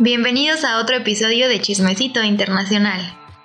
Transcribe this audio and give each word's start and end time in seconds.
Bienvenidos 0.00 0.62
a 0.62 0.78
otro 0.78 0.94
episodio 0.94 1.48
de 1.48 1.60
Chismecito 1.60 2.22
Internacional, 2.22 3.00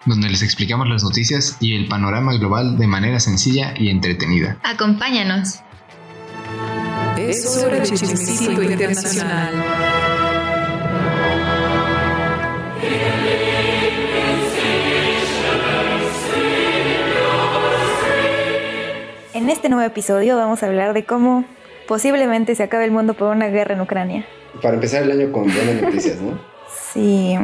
donde 0.05 0.29
les 0.29 0.43
explicamos 0.43 0.87
las 0.87 1.03
noticias 1.03 1.57
y 1.59 1.75
el 1.75 1.87
panorama 1.87 2.31
global 2.37 2.77
de 2.77 2.85
manera 2.85 3.19
sencilla 3.19 3.73
y 3.75 3.89
entretenida. 3.89 4.59
Acompáñanos. 4.61 5.61
Es 7.17 7.57
hora 7.57 7.79
de 7.79 7.87
Chismecito 7.87 8.61
Internacional. 8.61 9.51
En 19.33 19.49
este 19.49 19.69
nuevo 19.69 19.87
episodio 19.87 20.37
vamos 20.37 20.61
a 20.61 20.67
hablar 20.67 20.93
de 20.93 21.03
cómo 21.03 21.45
posiblemente 21.87 22.53
se 22.53 22.61
acabe 22.61 22.85
el 22.85 22.91
mundo 22.91 23.15
por 23.15 23.35
una 23.35 23.47
guerra 23.47 23.73
en 23.73 23.81
Ucrania. 23.81 24.27
Para 24.61 24.75
empezar 24.75 25.03
el 25.03 25.11
año 25.11 25.31
con 25.31 25.43
buenas 25.43 25.81
noticias, 25.81 26.21
¿no? 26.21 26.39
Sí. 26.93 27.35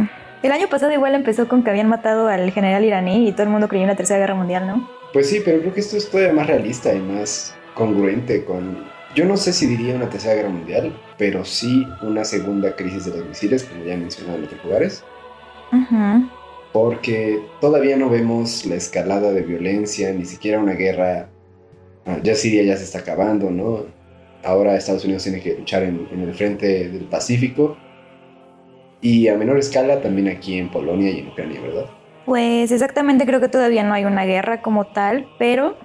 El 0.42 0.52
año 0.52 0.70
pasado 0.70 0.94
igual 0.94 1.16
empezó 1.16 1.48
con 1.48 1.64
que 1.64 1.70
habían 1.70 1.90
matado 1.90 2.28
al 2.28 2.52
general 2.52 2.86
iraní 2.86 3.28
y 3.28 3.32
todo 3.34 3.44
el 3.44 3.50
mundo 3.50 3.68
creyó 3.68 3.84
en 3.84 3.90
la 3.90 3.96
Tercera 3.96 4.20
Guerra 4.20 4.36
Mundial, 4.36 4.68
¿no? 4.68 4.90
Pues 5.12 5.30
sí, 5.30 5.42
pero 5.44 5.60
creo 5.60 5.74
que 5.74 5.80
esto 5.82 5.98
es 5.98 6.10
todavía 6.10 6.34
más 6.34 6.48
realista 6.48 6.94
y 6.94 7.00
más 7.00 7.56
congruente 7.74 8.46
con... 8.46 8.88
Yo 9.16 9.26
no 9.26 9.38
sé 9.38 9.52
si 9.54 9.66
diría 9.66 9.96
una 9.96 10.10
Tercera 10.10 10.36
Guerra 10.36 10.50
Mundial, 10.50 10.98
pero 11.18 11.44
sí 11.44 11.86
una 12.04 12.24
segunda 12.24 12.76
crisis 12.76 13.06
de 13.06 13.18
los 13.18 13.28
misiles, 13.28 13.64
como 13.64 13.84
ya 13.84 13.94
he 13.94 13.98
mencionado 13.98 14.38
en 14.38 14.44
otros 14.46 14.64
lugares. 14.64 15.04
Ujú. 15.74 16.30
Porque 16.72 17.42
todavía 17.60 17.98
no 17.98 18.10
vemos 18.10 18.66
la 18.66 18.76
escalada 18.76 19.32
de 19.32 19.42
violencia, 19.42 20.12
ni 20.14 20.26
siquiera 20.26 20.60
una 20.60 20.74
guerra. 20.74 21.28
Ah, 22.06 22.20
Ya 22.24 22.36
Siria 22.36 22.64
ya 22.64 22.78
se 22.78 22.84
está 22.84 23.00
acabando, 23.00 23.50
¿no? 23.50 23.86
Ahora 24.44 24.76
Estados 24.76 25.04
Unidos 25.04 25.24
tiene 25.24 25.42
que 25.42 25.56
luchar 25.56 25.84
en, 25.84 26.08
en 26.12 26.22
el 26.22 26.34
frente 26.34 26.90
del 26.90 27.06
Pacífico. 27.06 27.78
Y 29.02 29.28
a 29.30 29.36
menor 29.36 29.58
escala 29.58 30.02
también 30.02 30.28
aquí 30.28 30.58
en 30.58 30.70
Polonia 30.70 31.10
y 31.10 31.20
en 31.20 31.28
Ucrania, 31.30 31.62
¿verdad? 31.62 31.86
Pues 32.26 32.72
exactamente 32.72 33.26
creo 33.26 33.40
que 33.40 33.48
todavía 33.48 33.84
no 33.84 33.94
hay 33.94 34.06
una 34.06 34.26
guerra 34.26 34.62
como 34.62 34.88
tal, 34.88 35.28
pero 35.40 35.78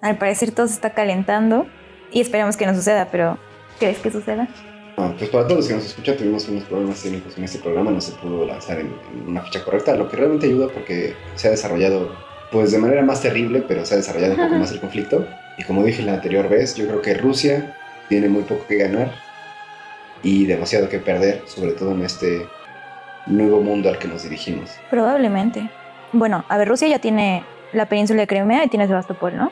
al 0.00 0.18
parecer 0.18 0.52
todo 0.52 0.66
se 0.66 0.74
está 0.74 0.94
calentando 0.94 1.66
y 2.12 2.20
esperamos 2.20 2.56
que 2.56 2.66
no 2.66 2.74
suceda, 2.74 3.08
pero 3.10 3.38
¿crees 3.78 3.98
que 3.98 4.10
suceda? 4.10 4.48
Ah, 4.96 5.12
pues 5.18 5.30
para 5.30 5.44
todos 5.44 5.58
los 5.58 5.68
que 5.68 5.74
nos 5.74 5.86
escuchan, 5.86 6.16
tuvimos 6.16 6.48
unos 6.48 6.64
problemas 6.64 7.02
técnicos 7.02 7.36
en 7.36 7.44
este 7.44 7.58
programa, 7.58 7.90
no 7.90 8.00
se 8.00 8.12
pudo 8.12 8.46
lanzar 8.46 8.78
en, 8.78 8.86
en 8.86 9.28
una 9.28 9.42
fecha 9.42 9.64
correcta, 9.64 9.96
lo 9.96 10.08
que 10.08 10.16
realmente 10.16 10.46
ayuda 10.46 10.68
porque 10.68 11.14
se 11.34 11.48
ha 11.48 11.50
desarrollado, 11.50 12.14
pues 12.52 12.70
de 12.70 12.78
manera 12.78 13.02
más 13.02 13.22
terrible, 13.22 13.64
pero 13.66 13.84
se 13.86 13.94
ha 13.94 13.96
desarrollado 13.96 14.34
un 14.34 14.40
poco 14.40 14.54
más 14.56 14.70
el 14.70 14.80
conflicto. 14.80 15.26
Y 15.58 15.64
como 15.64 15.82
dije 15.82 16.02
la 16.02 16.14
anterior 16.14 16.48
vez, 16.48 16.76
yo 16.76 16.86
creo 16.86 17.00
que 17.00 17.14
Rusia 17.14 17.74
tiene 18.08 18.28
muy 18.28 18.42
poco 18.42 18.66
que 18.66 18.76
ganar 18.76 19.10
y 20.22 20.46
demasiado 20.46 20.88
que 20.88 20.98
perder, 20.98 21.42
sobre 21.46 21.72
todo 21.72 21.92
en 21.92 22.02
este 22.02 22.46
nuevo 23.26 23.60
mundo 23.62 23.88
al 23.88 23.98
que 23.98 24.06
nos 24.06 24.22
dirigimos. 24.22 24.70
Probablemente. 24.90 25.68
Bueno, 26.12 26.44
a 26.48 26.58
ver, 26.58 26.68
Rusia 26.68 26.88
ya 26.88 26.98
tiene 26.98 27.44
la 27.72 27.86
península 27.86 28.20
de 28.20 28.26
Crimea 28.26 28.64
y 28.64 28.68
tiene 28.68 28.86
Sebastopol, 28.86 29.36
¿no? 29.36 29.50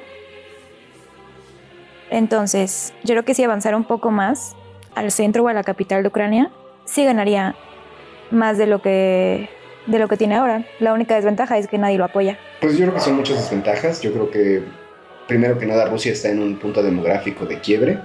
Entonces, 2.10 2.92
yo 3.04 3.14
creo 3.14 3.24
que 3.24 3.34
si 3.34 3.44
avanzara 3.44 3.76
un 3.76 3.84
poco 3.84 4.10
más 4.10 4.56
al 4.94 5.10
centro 5.10 5.44
o 5.44 5.48
a 5.48 5.54
la 5.54 5.62
capital 5.62 6.02
de 6.02 6.08
Ucrania, 6.08 6.50
sí 6.84 7.04
ganaría 7.04 7.54
más 8.30 8.58
de 8.58 8.66
lo 8.66 8.82
que 8.82 9.48
de 9.86 9.98
lo 9.98 10.08
que 10.08 10.16
tiene 10.16 10.36
ahora. 10.36 10.64
La 10.78 10.92
única 10.92 11.14
desventaja 11.14 11.58
es 11.58 11.66
que 11.66 11.78
nadie 11.78 11.98
lo 11.98 12.04
apoya. 12.04 12.38
Pues 12.60 12.76
yo 12.76 12.86
creo 12.86 12.94
que 12.94 13.00
son 13.00 13.16
muchas 13.16 13.38
desventajas. 13.38 14.00
Yo 14.00 14.12
creo 14.12 14.30
que, 14.30 14.62
primero 15.26 15.58
que 15.58 15.66
nada, 15.66 15.86
Rusia 15.86 16.12
está 16.12 16.28
en 16.28 16.42
un 16.42 16.58
punto 16.58 16.82
demográfico 16.82 17.46
de 17.46 17.58
quiebre. 17.60 17.98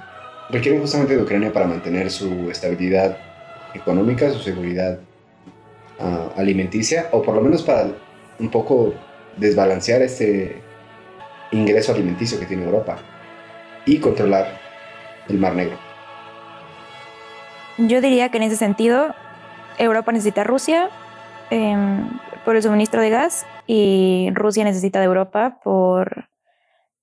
Requieren 0.50 0.82
justamente 0.82 1.16
de 1.16 1.24
Ucrania 1.24 1.52
para 1.52 1.68
mantener 1.68 2.12
su 2.12 2.50
estabilidad 2.50 3.18
económica, 3.74 4.32
su 4.32 4.40
seguridad 4.40 5.00
ah, 6.00 6.30
alimenticia, 6.38 7.10
o 7.12 7.22
por 7.22 7.36
lo 7.36 7.42
menos 7.42 7.64
para 7.64 7.88
un 8.40 8.50
poco 8.50 8.94
desbalancear 9.38 10.02
este 10.02 10.62
ingreso 11.52 11.94
alimenticio 11.94 12.40
que 12.40 12.46
tiene 12.46 12.64
Europa 12.64 12.98
y 13.86 14.00
controlar 14.00 14.60
el 15.28 15.38
Mar 15.38 15.56
Negro. 15.56 15.78
Yo 17.78 18.02
diría 18.02 18.30
que 18.30 18.38
en 18.38 18.44
ese 18.44 18.56
sentido, 18.56 19.14
Europa 19.78 20.12
necesita 20.12 20.42
a 20.42 20.44
Rusia 20.46 20.90
em, 21.50 22.10
por 22.44 22.56
el 22.56 22.64
suministro 22.64 23.02
de 23.02 23.10
gas 23.10 23.46
y 23.68 24.30
Rusia 24.34 24.64
necesita 24.64 25.00
de 25.00 25.06
Europa 25.06 25.60
por 25.64 26.30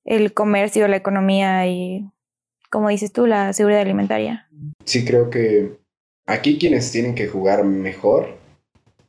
el 0.05 0.33
comercio, 0.33 0.89
la 0.89 0.97
economía 0.97 1.67
y, 1.67 2.09
como 2.71 2.89
dices 2.89 3.13
tú, 3.13 3.27
la 3.27 3.53
seguridad 3.53 3.83
alimentaria. 3.83 4.49
Sí, 4.85 5.05
creo 5.05 5.31
que 5.31 5.79
aquí 6.27 6.59
quienes 6.59 6.91
tienen 6.91 7.15
que 7.15 7.29
jugar 7.29 7.65
mejor 7.65 8.37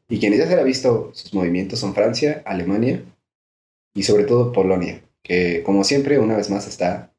y 0.09 0.19
quienes 0.19 0.39
ya 0.39 0.47
se 0.47 0.55
le 0.55 0.61
ha 0.61 0.65
visto 0.65 1.11
sus 1.13 1.33
movimientos 1.33 1.79
son 1.79 1.93
Francia, 1.93 2.41
Alemania 2.45 3.01
y 3.93 4.03
sobre 4.03 4.25
todo 4.25 4.51
Polonia, 4.51 5.01
que 5.21 5.63
como 5.63 5.83
siempre 5.83 6.19
una 6.19 6.35
vez 6.35 6.49
más 6.49 6.67
está 6.67 7.11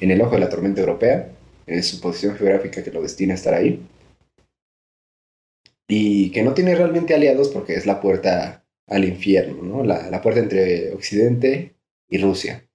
en 0.00 0.10
el 0.10 0.20
ojo 0.22 0.34
de 0.34 0.40
la 0.40 0.48
tormenta 0.48 0.80
europea, 0.80 1.28
en 1.66 1.82
su 1.82 2.00
posición 2.00 2.36
geográfica 2.36 2.82
que 2.82 2.90
lo 2.90 3.02
destina 3.02 3.34
a 3.34 3.36
estar 3.36 3.54
ahí, 3.54 3.82
y 5.90 6.30
que 6.30 6.42
no 6.42 6.54
tiene 6.54 6.74
realmente 6.74 7.14
aliados 7.14 7.48
porque 7.48 7.74
es 7.74 7.84
la 7.86 8.00
puerta 8.00 8.64
al 8.86 9.04
infierno, 9.04 9.62
¿no? 9.62 9.84
la, 9.84 10.08
la 10.10 10.20
puerta 10.22 10.40
entre 10.40 10.92
Occidente 10.92 11.74
y 12.08 12.18
Rusia. 12.18 12.66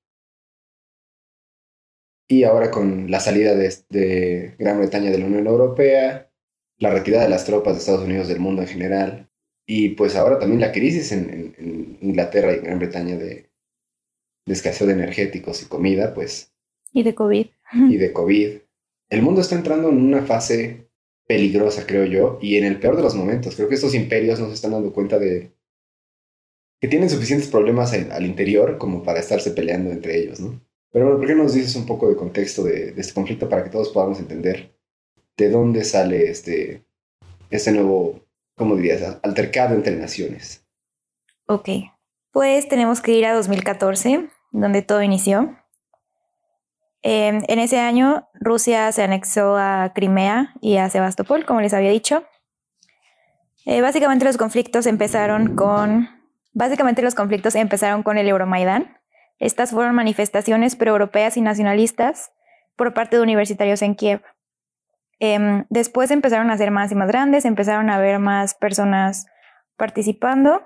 Y 2.27 2.43
ahora 2.43 2.71
con 2.71 3.09
la 3.11 3.19
salida 3.19 3.55
de, 3.55 3.73
de 3.89 4.55
Gran 4.57 4.79
Bretaña 4.79 5.11
de 5.11 5.19
la 5.19 5.25
Unión 5.25 5.45
Europea, 5.47 6.31
la 6.77 6.91
retirada 6.91 7.23
de 7.23 7.29
las 7.29 7.45
tropas 7.45 7.73
de 7.73 7.79
Estados 7.79 8.03
Unidos 8.05 8.27
del 8.27 8.39
mundo 8.39 8.61
en 8.63 8.67
general, 8.67 9.29
y 9.67 9.89
pues 9.89 10.15
ahora 10.15 10.39
también 10.39 10.61
la 10.61 10.71
crisis 10.71 11.11
en, 11.11 11.29
en- 11.29 11.55
en 11.57 11.97
Inglaterra 12.01 12.53
y 12.53 12.59
Gran 12.59 12.79
Bretaña 12.79 13.15
de, 13.17 13.49
de 14.45 14.53
escasez 14.53 14.87
de 14.87 14.93
energéticos 14.93 15.61
y 15.63 15.67
comida, 15.67 16.13
pues, 16.13 16.53
Y 16.93 17.03
de 17.03 17.13
COVID. 17.15 17.47
y 17.73 17.97
de 17.97 18.11
COVID. 18.13 18.49
El 19.09 19.21
mundo 19.21 19.41
está 19.41 19.55
entrando 19.55 19.89
en 19.89 19.97
una 19.97 20.23
fase 20.23 20.84
peligrosa, 21.27 21.85
creo 21.85 22.05
yo, 22.05 22.37
y 22.41 22.57
en 22.57 22.65
el 22.65 22.79
peor 22.79 22.95
de 22.95 23.01
los 23.03 23.15
momentos. 23.15 23.55
Creo 23.55 23.67
que 23.67 23.75
estos 23.75 23.95
imperios 23.95 24.39
no 24.39 24.47
se 24.47 24.53
están 24.53 24.71
dando 24.71 24.93
cuenta 24.93 25.17
de 25.19 25.51
que 26.81 26.87
tienen 26.87 27.09
suficientes 27.09 27.47
problemas 27.47 27.93
en- 27.93 28.11
al 28.11 28.25
interior 28.25 28.77
como 28.77 29.03
para 29.03 29.19
estarse 29.19 29.51
peleando 29.51 29.91
entre 29.91 30.17
ellos, 30.19 30.39
¿no? 30.39 30.61
Pero 30.91 31.05
bueno, 31.05 31.19
¿por 31.19 31.27
qué 31.27 31.35
no 31.35 31.43
nos 31.43 31.53
dices 31.53 31.75
un 31.75 31.85
poco 31.85 32.07
de 32.09 32.15
contexto 32.15 32.63
de, 32.63 32.91
de 32.91 33.01
este 33.01 33.13
conflicto 33.13 33.49
para 33.49 33.63
que 33.63 33.69
todos 33.69 33.89
podamos 33.89 34.19
entender 34.19 34.77
de 35.37 35.49
dónde 35.49 35.83
sale 35.83 36.29
este, 36.29 36.85
este 37.49 37.71
nuevo, 37.71 38.21
¿cómo 38.55 38.75
dirías?, 38.75 39.17
altercado 39.23 39.75
entre 39.75 39.95
naciones. 39.95 40.65
Ok. 41.47 41.69
Pues 42.31 42.67
tenemos 42.67 43.01
que 43.01 43.13
ir 43.13 43.25
a 43.25 43.33
2014, 43.33 44.29
donde 44.51 44.81
todo 44.81 45.01
inició. 45.01 45.57
Em, 47.07 47.43
en 47.47 47.59
ese 47.59 47.79
año, 47.79 48.27
Rusia 48.33 48.91
se 48.91 49.03
anexó 49.03 49.55
a 49.57 49.91
Crimea 49.93 50.55
y 50.59 50.77
a 50.77 50.89
Sebastopol, 50.89 51.45
como 51.45 51.61
les 51.61 51.71
había 51.71 51.91
dicho. 51.91 52.23
Eh, 53.67 53.81
básicamente 53.81 54.25
los 54.25 54.37
conflictos 54.37 54.87
empezaron 54.87 55.55
con... 55.55 56.09
Básicamente 56.53 57.03
los 57.03 57.13
conflictos 57.13 57.53
empezaron 57.53 58.01
con 58.01 58.17
el 58.17 58.27
Euromaidán. 58.27 58.97
Estas 59.37 59.69
fueron 59.69 59.93
manifestaciones 59.93 60.75
proeuropeas 60.75 61.37
y 61.37 61.41
nacionalistas 61.41 62.31
por 62.75 62.95
parte 62.95 63.17
de 63.17 63.21
universitarios 63.21 63.83
en 63.83 63.93
Kiev. 63.93 64.23
Em, 65.19 65.65
después 65.69 66.09
empezaron 66.09 66.49
a 66.49 66.57
ser 66.57 66.71
más 66.71 66.91
y 66.91 66.95
más 66.95 67.07
grandes, 67.07 67.45
empezaron 67.45 67.91
a 67.91 67.97
haber 67.97 68.17
más 68.17 68.55
personas 68.55 69.27
participando. 69.77 70.63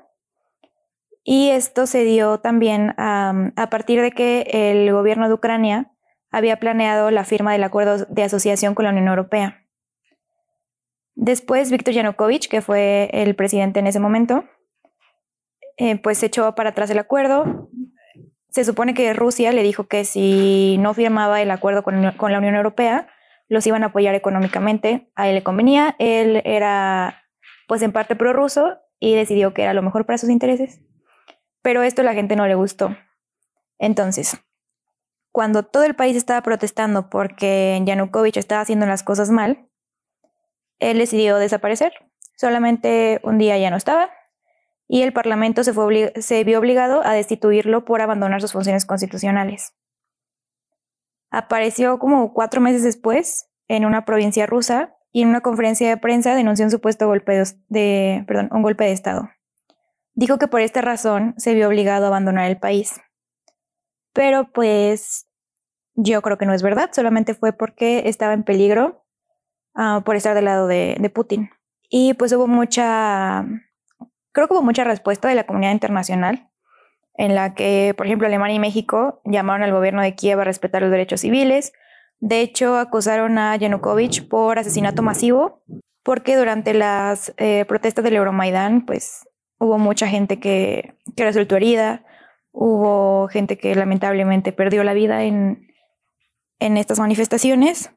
Y 1.26 1.50
esto 1.50 1.86
se 1.86 2.06
dio 2.06 2.40
también 2.40 2.94
am, 2.96 3.52
a 3.58 3.70
partir 3.70 4.00
de 4.00 4.12
que 4.12 4.48
el 4.54 4.90
gobierno 4.94 5.28
de 5.28 5.34
Ucrania 5.34 5.92
había 6.32 6.58
planeado 6.58 7.12
la 7.12 7.24
firma 7.24 7.54
del 7.54 7.64
acuerdo 7.64 8.06
de 8.06 8.24
asociación 8.24 8.76
con 8.76 8.86
la 8.86 8.92
Unión 8.92 9.08
Europea. 9.08 9.66
Después, 11.16 11.72
Viktor 11.72 11.94
Yanukovych, 11.94 12.48
que 12.48 12.62
fue 12.62 13.10
el 13.12 13.36
presidente 13.36 13.80
en 13.80 13.88
ese 13.88 14.00
momento, 14.00 14.46
eh, 15.78 15.98
pues 15.98 16.22
echó 16.24 16.56
para 16.56 16.70
atrás 16.70 16.90
el 16.90 17.00
acuerdo. 17.00 17.70
Se 18.50 18.64
supone 18.64 18.94
que 18.94 19.14
Rusia 19.14 19.52
le 19.52 19.64
dijo 19.64 19.88
que 19.88 20.06
si 20.06 20.78
no 20.80 20.94
firmaba 20.94 21.42
el 21.42 21.52
acuerdo 21.52 21.84
con, 21.84 22.14
con 22.14 22.32
la 22.32 22.38
Unión 22.38 22.56
Europea, 22.56 23.08
los 23.48 23.66
iban 23.68 23.84
a 23.84 23.88
apoyar 23.88 24.16
económicamente. 24.16 25.12
A 25.16 25.28
él 25.28 25.36
le 25.36 25.44
convenía, 25.44 25.96
él 26.00 26.42
era 26.46 27.24
pues 27.68 27.82
en 27.82 27.92
parte 27.92 28.16
prorruso 28.16 28.78
y 29.00 29.16
decidió 29.16 29.54
que 29.54 29.64
era 29.64 29.74
lo 29.74 29.82
mejor 29.82 30.06
para 30.06 30.18
sus 30.18 30.30
intereses. 30.30 30.82
Pero 31.62 31.84
esto 31.84 32.02
a 32.02 32.06
la 32.06 32.14
gente 32.14 32.36
no 32.36 32.48
le 32.48 32.56
gustó. 32.56 32.96
Entonces, 33.78 34.40
cuando 35.40 35.64
todo 35.64 35.84
el 35.84 35.96
país 35.96 36.18
estaba 36.18 36.42
protestando 36.42 37.10
porque 37.10 37.82
Yanukovych 37.86 38.36
estaba 38.36 38.60
haciendo 38.60 38.86
las 38.86 39.04
cosas 39.04 39.30
mal, 39.30 39.70
él 40.80 40.98
decidió 40.98 41.38
desaparecer. 41.38 41.94
Solamente 42.36 43.22
un 43.24 43.38
día 43.38 43.58
ya 43.58 43.70
no 43.70 43.78
estaba 43.78 44.10
y 44.86 45.02
el 45.02 45.14
Parlamento 45.14 45.64
se, 45.64 46.44
vio 46.44 46.60
obligado 46.60 47.06
a 47.06 47.14
destituirlo 47.14 47.86
por 47.86 48.02
abandonar 48.02 48.42
sus 48.42 48.52
funciones 48.52 48.86
constitucionales. 48.86 49.74
Apareció 51.32 52.00
como 52.00 52.34
cuatro 52.34 52.60
meses 52.60 52.84
después 52.84 53.50
en 53.70 53.86
una 53.86 54.04
provincia 54.04 54.46
rusa 54.46 54.98
y 55.14 55.22
en 55.22 55.30
una 55.30 55.40
conferencia 55.40 55.88
de 55.88 55.96
prensa 55.96 56.36
denunció 56.36 56.66
un 56.66 56.72
supuesto 56.72 57.08
golpe 57.08 57.32
de, 57.32 57.48
de, 57.70 58.26
perdón, 58.28 58.50
un 58.52 58.62
golpe 58.62 58.84
de 58.84 58.92
Estado. 58.92 59.30
Dijo 60.16 60.38
que 60.38 60.50
por 60.50 60.60
esta 60.60 60.82
razón 60.82 61.34
se 61.38 61.54
vio 61.54 61.70
obligado 61.70 62.04
a 62.04 62.08
abandonar 62.10 62.52
el 62.52 62.60
país. 62.60 63.00
Pero 64.12 64.52
pues 64.52 65.29
yo 65.96 66.22
creo 66.22 66.38
que 66.38 66.46
no 66.46 66.54
es 66.54 66.64
verdad, 66.64 66.90
solamente 66.94 67.34
fue 67.34 67.54
porque 67.54 68.04
estaba 68.06 68.34
en 68.34 68.44
peligro 68.44 69.06
uh, 69.76 70.02
por 70.04 70.16
estar 70.16 70.36
del 70.36 70.46
lado 70.46 70.68
de, 70.68 70.96
de 71.00 71.10
Putin. 71.10 71.50
Y 71.90 72.14
pues 72.14 72.32
hubo 72.34 72.48
mucha, 72.48 73.46
creo 74.32 74.48
que 74.48 74.54
hubo 74.54 74.62
mucha 74.62 74.84
respuesta 74.84 75.28
de 75.28 75.36
la 75.36 75.46
comunidad 75.46 75.72
internacional 75.72 76.50
en 77.16 77.36
la 77.36 77.54
que, 77.54 77.94
por 77.98 78.06
ejemplo, 78.06 78.28
Alemania 78.28 78.56
y 78.56 78.60
México 78.60 79.22
llamaron 79.26 79.64
al 79.64 79.74
gobierno 79.74 80.02
de 80.02 80.16
Kiev 80.16 80.40
a 80.40 80.46
respetar 80.46 80.82
los 80.82 80.92
derechos 80.92 81.20
civiles. 81.20 81.74
De 82.20 82.40
hecho, 82.40 82.78
acusaron 82.78 83.38
a 83.38 83.56
Yanukovych 83.58 84.30
por 84.30 84.58
asesinato 84.58 85.02
masivo, 85.02 85.64
porque 86.04 86.38
durante 86.38 86.74
las 86.74 87.34
eh, 87.38 87.66
protestas 87.68 88.06
del 88.06 88.16
Euromaidán, 88.16 88.86
pues 88.86 89.28
hubo 89.60 89.78
mucha 89.78 90.08
gente 90.08 90.40
que, 90.40 90.96
que 91.18 91.26
resultó 91.26 91.58
herida, 91.58 92.06
hubo 92.54 93.28
gente 93.28 93.58
que 93.58 93.76
lamentablemente 93.76 94.54
perdió 94.54 94.86
la 94.86 94.94
vida 94.94 95.24
en, 95.24 95.69
en 96.60 96.78
estas 96.78 97.00
manifestaciones. 97.00 97.92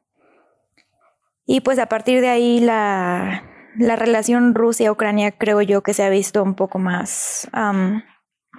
Y 1.45 1.61
pues 1.61 1.79
a 1.79 1.87
partir 1.87 2.21
de 2.21 2.29
ahí 2.29 2.59
la, 2.59 3.43
la 3.77 3.95
relación 3.95 4.55
Rusia-Ucrania 4.55 5.31
creo 5.31 5.61
yo 5.61 5.83
que 5.83 5.93
se 5.93 6.03
ha 6.03 6.09
visto 6.09 6.41
un 6.41 6.55
poco 6.55 6.79
más 6.79 7.49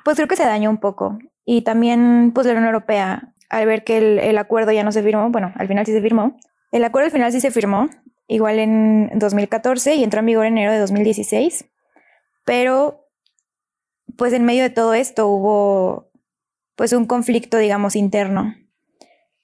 pues 0.04 0.16
creo 0.16 0.28
que 0.28 0.36
se 0.36 0.44
dañó 0.44 0.70
un 0.70 0.78
poco. 0.78 1.18
Y 1.44 1.62
también, 1.62 2.32
pues 2.34 2.46
la 2.46 2.52
Unión 2.52 2.66
Europea, 2.66 3.34
al 3.48 3.66
ver 3.66 3.84
que 3.84 3.98
el, 3.98 4.38
acuerdo 4.38 4.72
ya 4.72 4.84
no 4.84 4.92
se 4.92 5.02
firmó, 5.02 5.30
bueno, 5.30 5.52
al 5.56 5.66
final 5.66 5.84
sí 5.84 5.92
se 5.92 6.00
firmó, 6.00 6.36
el 6.72 6.84
acuerdo 6.84 7.06
al 7.06 7.12
final 7.12 7.32
sí 7.32 7.40
se 7.40 7.50
firmó, 7.50 7.88
igual 8.26 8.58
en 8.58 9.10
2014 9.18 9.96
y 9.96 10.04
entró 10.04 10.20
en 10.20 10.26
vigor 10.26 10.46
en 10.46 10.58
enero 10.58 10.72
de 10.72 10.78
2016, 10.78 11.66
pero 12.44 13.06
pues 14.16 14.32
en 14.32 14.44
medio 14.44 14.62
de 14.62 14.70
todo 14.70 14.94
esto 14.94 15.26
hubo 15.28 16.10
pues 16.76 16.92
un 16.92 17.06
conflicto, 17.06 17.58
digamos, 17.58 17.94
interno. 17.94 18.54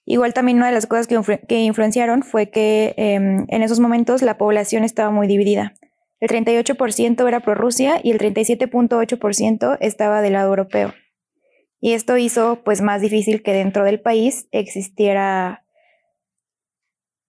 Igual 0.05 0.35
también 0.35 0.56
una 0.58 0.67
de 0.67 0.73
las 0.73 0.87
cosas 0.87 1.06
que, 1.06 1.58
influenciaron 1.61 2.23
fue 2.23 2.50
que 2.50 2.94
em, 2.97 3.47
en 3.49 3.62
esos 3.62 3.81
momentos 3.81 4.23
la 4.23 4.38
población 4.38 4.85
estaba 4.85 5.11
muy 5.11 5.26
dividida. 5.26 5.75
El 6.20 6.29
38% 6.29 7.26
era 7.26 7.41
pro 7.41 7.55
Rusia 7.55 8.00
y 8.02 8.11
el 8.11 8.19
37.8% 8.19 9.79
estaba 9.81 10.20
del 10.20 10.35
lado 10.35 10.49
europeo. 10.49 10.94
Y 11.81 11.93
esto 11.93 12.19
hizo 12.19 12.62
pues 12.62 12.82
más 12.82 13.00
difícil 13.00 13.43
que 13.43 13.52
dentro 13.52 13.85
del 13.85 14.00
país 14.00 14.47
existiera 14.52 15.64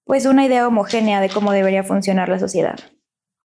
pues 0.04 0.26
una 0.26 0.46
idea 0.46 0.68
homogénea 0.68 1.22
de 1.22 1.30
cómo 1.30 1.54
debería 1.54 1.84
funcionar 1.84 2.28
la 2.28 2.40
sociedad. 2.40 2.78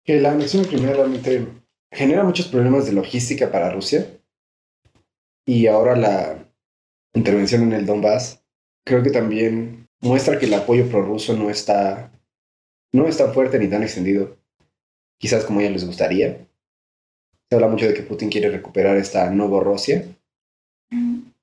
Que 0.05 0.21
la 0.21 0.31
anexión 0.31 0.63
de 0.63 0.93
realmente 0.93 1.47
genera 1.91 2.23
muchos 2.23 2.47
problemas 2.47 2.85
de 2.85 2.93
logística 2.93 3.51
para 3.51 3.71
Rusia 3.71 4.07
y 5.45 5.67
ahora 5.67 5.97
la 5.97 6.49
intervención 7.13 7.63
en 7.63 7.73
el 7.73 7.85
Donbass 7.85 8.44
creo 8.85 9.03
que 9.03 9.09
también 9.09 9.87
muestra 10.01 10.39
que 10.39 10.45
el 10.45 10.53
apoyo 10.53 10.89
prorruso 10.89 11.35
no 11.35 11.49
está 11.49 12.11
no 12.93 13.07
es 13.07 13.17
tan 13.17 13.33
fuerte 13.33 13.59
ni 13.59 13.67
tan 13.67 13.83
extendido 13.83 14.37
quizás 15.19 15.43
como 15.43 15.61
ya 15.61 15.69
les 15.69 15.85
gustaría. 15.85 16.47
Se 17.49 17.55
habla 17.55 17.67
mucho 17.67 17.87
de 17.87 17.93
que 17.93 18.03
Putin 18.03 18.29
quiere 18.29 18.49
recuperar 18.49 18.97
esta 18.97 19.29
Novorossia, 19.29 20.05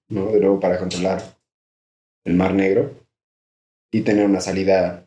¿no? 0.09 0.33
De 0.33 0.41
nuevo 0.41 0.61
para 0.61 0.79
controlar 0.79 1.23
el 2.25 2.35
Mar 2.35 2.55
Negro 2.55 2.95
y 3.91 4.03
tener 4.03 4.27
una 4.27 4.41
salida 4.41 5.07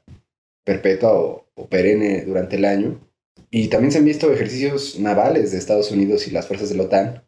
perpetua 0.64 1.14
o, 1.14 1.46
perenne 1.70 2.26
durante 2.26 2.58
el 2.58 2.66
año. 2.66 3.00
Y 3.50 3.70
también 3.70 3.92
se 3.92 4.00
han 4.00 4.06
visto 4.06 4.32
ejercicios 4.32 5.00
navales 5.00 5.52
de 5.52 5.58
Estados 5.58 5.92
Unidos 5.92 6.28
y 6.28 6.32
las 6.32 6.48
fuerzas 6.48 6.70
de 6.70 6.76
la 6.76 6.84
OTAN 6.84 7.24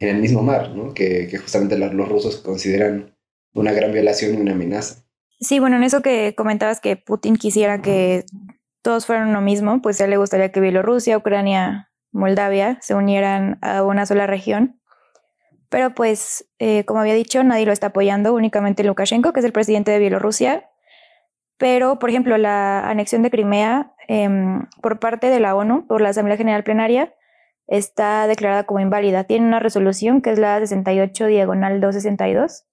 en 0.00 0.08
el 0.08 0.20
mismo 0.20 0.42
mar, 0.42 0.70
¿no? 0.70 0.92
que 0.92 1.34
justamente 1.38 1.78
los 1.78 2.08
rusos 2.08 2.36
consideran 2.36 3.13
una 3.54 3.72
gran 3.72 3.92
violación 3.92 4.34
y 4.34 4.40
una 4.40 4.52
amenaza. 4.52 5.04
Sí, 5.40 5.58
bueno, 5.58 5.76
en 5.76 5.84
eso 5.84 6.02
que 6.02 6.34
comentabas 6.34 6.80
que 6.80 6.96
Putin 6.96 7.36
quisiera 7.36 7.80
que 7.80 8.24
todos 8.82 9.06
fueran 9.06 9.28
uno 9.28 9.40
mismo, 9.40 9.80
pues 9.80 10.00
a 10.00 10.04
él 10.04 10.10
le 10.10 10.16
gustaría 10.16 10.52
que 10.52 10.60
Bielorrusia, 10.60 11.16
Ucrania, 11.16 11.90
Moldavia 12.12 12.78
se 12.80 12.94
unieran 12.94 13.58
a 13.62 13.82
una 13.82 14.06
sola 14.06 14.26
región. 14.26 14.80
Pero 15.68 15.94
pues, 15.94 16.48
eh, 16.58 16.84
como 16.84 17.00
había 17.00 17.14
dicho, 17.14 17.42
nadie 17.42 17.66
lo 17.66 17.72
está 17.72 17.88
apoyando, 17.88 18.34
únicamente 18.34 18.84
Lukashenko, 18.84 19.32
que 19.32 19.40
es 19.40 19.46
el 19.46 19.52
presidente 19.52 19.90
de 19.90 19.98
Bielorrusia. 19.98 20.70
Pero, 21.56 21.98
por 21.98 22.10
ejemplo, 22.10 22.36
la 22.38 22.88
anexión 22.88 23.22
de 23.22 23.30
Crimea 23.30 23.94
em, 24.08 24.66
por 24.82 24.98
parte 24.98 25.30
de 25.30 25.40
la 25.40 25.54
ONU, 25.54 25.86
por 25.86 26.00
la 26.00 26.10
Asamblea 26.10 26.36
General 26.36 26.62
Plenaria, 26.62 27.14
está 27.66 28.26
declarada 28.26 28.64
como 28.64 28.80
inválida. 28.80 29.24
Tiene 29.24 29.46
una 29.46 29.60
resolución 29.60 30.20
que 30.20 30.30
es 30.30 30.38
la 30.38 30.58
68 30.58 31.26
diagonal 31.26 31.80
262. 31.80 32.66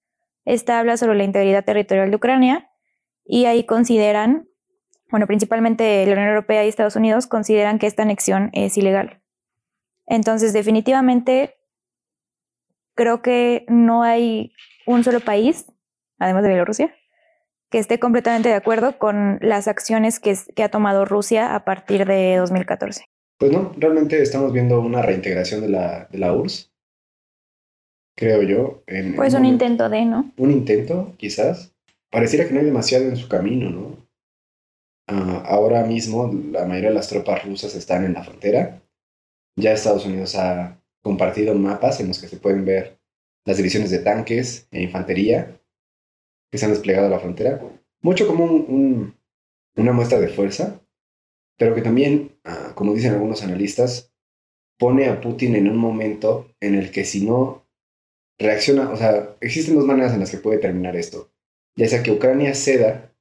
Esta 0.45 0.79
habla 0.79 0.97
sobre 0.97 1.15
la 1.15 1.23
integridad 1.23 1.63
territorial 1.63 2.09
de 2.09 2.15
Ucrania 2.15 2.69
y 3.25 3.45
ahí 3.45 3.65
consideran 3.65 4.47
bueno, 5.11 5.27
principalmente 5.27 6.05
la 6.05 6.13
Unión 6.13 6.29
Europea 6.29 6.65
y 6.65 6.69
Estados 6.69 6.95
Unidos 6.95 7.27
consideran 7.27 7.79
que 7.79 7.87
esta 7.87 8.03
anexión 8.03 8.49
es 8.53 8.77
ilegal. 8.77 9.21
Entonces, 10.07 10.53
definitivamente, 10.53 11.55
creo 12.95 13.21
que 13.21 13.65
no 13.67 14.03
hay 14.03 14.53
un 14.85 15.03
solo 15.03 15.19
país, 15.19 15.65
además 16.17 16.43
de 16.43 16.49
Bielorrusia, 16.49 16.95
que 17.69 17.79
esté 17.79 17.99
completamente 17.99 18.49
de 18.49 18.55
acuerdo 18.55 18.97
con 18.97 19.37
las 19.41 19.67
acciones 19.67 20.19
que, 20.19 20.63
ha 20.63 20.69
tomado 20.69 21.05
Rusia 21.05 21.55
a 21.55 21.65
partir 21.65 22.05
de 22.05 22.37
2014. 22.37 23.05
Pues 23.37 23.51
no, 23.51 23.73
realmente 23.77 24.21
estamos 24.21 24.53
viendo 24.53 24.79
una 24.79 25.01
reintegración 25.01 25.61
de 25.61 25.69
la, 25.69 26.07
de 26.09 26.17
la 26.19 26.33
URSS, 26.33 26.70
creo 28.15 28.43
yo. 28.43 28.83
pues 29.15 29.33
un 29.33 29.45
intento 29.45 29.89
de, 29.89 30.05
¿no? 30.05 30.31
Un 30.37 30.51
intento, 30.51 31.13
quizás. 31.17 31.73
Pareciera 32.09 32.45
que 32.45 32.53
no 32.53 32.59
hay 32.59 32.65
demasiado 32.65 33.05
en 33.05 33.15
su 33.15 33.27
camino, 33.27 33.69
¿no? 33.69 34.07
Ah, 35.07 35.43
ahora 35.45 35.83
mismo 35.83 36.31
la 36.51 36.65
mayoría 36.65 36.89
de 36.89 36.95
las 36.95 37.09
tropas 37.09 37.43
rusas 37.45 37.75
están 37.75 38.05
en 38.05 38.13
la 38.13 38.23
frontera. 38.23 38.81
Ya 39.57 39.73
Estados 39.73 40.05
Unidos 40.05 40.35
ha 40.35 40.81
compartido 41.03 41.53
mapas 41.55 41.99
en 41.99 42.07
los 42.07 42.19
que 42.19 42.27
se 42.27 42.37
pueden 42.37 42.65
ver 42.65 42.99
las 43.45 43.57
divisiones 43.57 43.89
de 43.91 43.99
tanques 43.99 44.67
e 44.71 44.81
infantería 44.81 45.59
que 46.51 46.57
se 46.57 46.65
han 46.65 46.71
desplegado 46.71 47.07
a 47.07 47.09
la 47.09 47.19
frontera. 47.19 47.61
Mucho 48.01 48.27
como 48.27 48.45
una 48.45 49.93
muestra 49.93 50.19
de 50.19 50.27
fuerza, 50.27 50.81
pero 51.57 51.75
que 51.75 51.81
también, 51.81 52.37
ah, 52.43 52.73
como 52.75 52.93
dicen 52.93 53.13
algunos 53.13 53.43
analistas, 53.43 54.11
pone 54.77 55.07
a 55.07 55.21
Putin 55.21 55.55
en 55.55 55.69
un 55.69 55.77
momento 55.77 56.53
en 56.59 56.75
el 56.75 56.91
que 56.91 57.05
si 57.05 57.25
no 57.25 57.60
reacciona, 58.39 58.89
o 58.89 58.97
sea, 58.97 59.35
existen 59.39 59.75
dos 59.75 59.85
maneras 59.85 60.13
en 60.13 60.19
las 60.19 60.31
que 60.31 60.37
puede 60.37 60.59
terminar 60.59 60.95
esto. 60.95 61.31
Ya 61.75 61.87
sea 61.87 62.03
que 62.03 62.11
Ucrania 62.11 62.53
ceda 62.53 63.13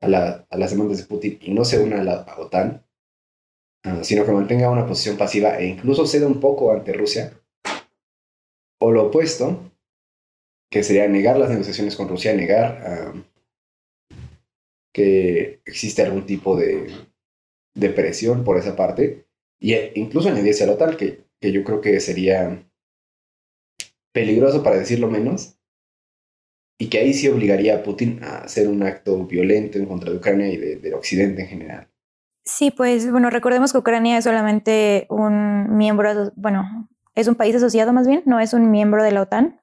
a, 0.00 0.08
las 0.08 0.70
demandas 0.70 0.98
de 0.98 1.04
Putin 1.04 1.38
y 1.40 1.52
no 1.52 1.64
se 1.64 1.78
una 1.78 2.00
a 2.00 2.04
la 2.04 2.36
OTAN, 2.38 2.84
ah, 3.84 4.02
sino 4.02 4.24
que 4.24 4.32
mantenga 4.32 4.70
una 4.70 4.86
posición 4.86 5.16
pasiva 5.16 5.58
e 5.58 5.66
incluso 5.66 6.06
ceda 6.06 6.26
un 6.26 6.40
poco 6.40 6.72
ante 6.72 6.92
Rusia, 6.92 7.32
o 8.80 8.90
lo 8.90 9.06
opuesto, 9.06 9.70
que 10.70 10.82
sería 10.82 11.08
negar 11.08 11.38
las 11.38 11.50
negociaciones 11.50 11.96
con 11.96 12.08
Rusia, 12.08 12.34
negar 12.34 12.82
ah, 12.86 13.14
que 14.92 15.60
existe 15.64 16.02
algún 16.02 16.26
tipo 16.26 16.56
de, 16.56 16.88
de, 17.74 17.90
presión 17.90 18.44
por 18.44 18.58
esa 18.58 18.76
parte, 18.76 19.26
e 19.60 19.92
incluso 19.96 20.28
añadirse 20.28 20.64
a 20.64 20.66
la 20.68 20.74
OTAN, 20.74 20.96
que, 20.96 21.24
que 21.40 21.52
yo 21.52 21.64
creo 21.64 21.80
que 21.80 21.98
sería 22.00 22.64
peligroso 24.14 24.62
para 24.62 24.78
decirlo 24.78 25.10
menos, 25.10 25.58
y 26.78 26.88
que 26.88 26.98
ahí 26.98 27.12
sí 27.12 27.28
obligaría 27.28 27.76
a 27.76 27.82
Putin 27.82 28.22
a 28.22 28.38
hacer 28.38 28.68
un 28.68 28.82
acto 28.82 29.26
violento 29.26 29.76
en 29.76 29.86
contra 29.86 30.10
de 30.10 30.16
Ucrania 30.16 30.48
y 30.48 30.56
de, 30.56 30.76
del 30.76 30.94
Occidente 30.94 31.42
en 31.42 31.48
general. 31.48 31.88
Sí, 32.44 32.70
pues 32.70 33.10
bueno, 33.10 33.30
recordemos 33.30 33.72
que 33.72 33.78
Ucrania 33.78 34.18
es 34.18 34.24
solamente 34.24 35.06
un 35.10 35.76
miembro, 35.76 36.32
bueno, 36.36 36.88
es 37.14 37.26
un 37.26 37.34
país 37.34 37.54
asociado 37.56 37.92
más 37.92 38.06
bien, 38.06 38.22
no 38.24 38.38
es 38.38 38.54
un 38.54 38.70
miembro 38.70 39.02
de 39.02 39.12
la 39.12 39.22
OTAN. 39.22 39.60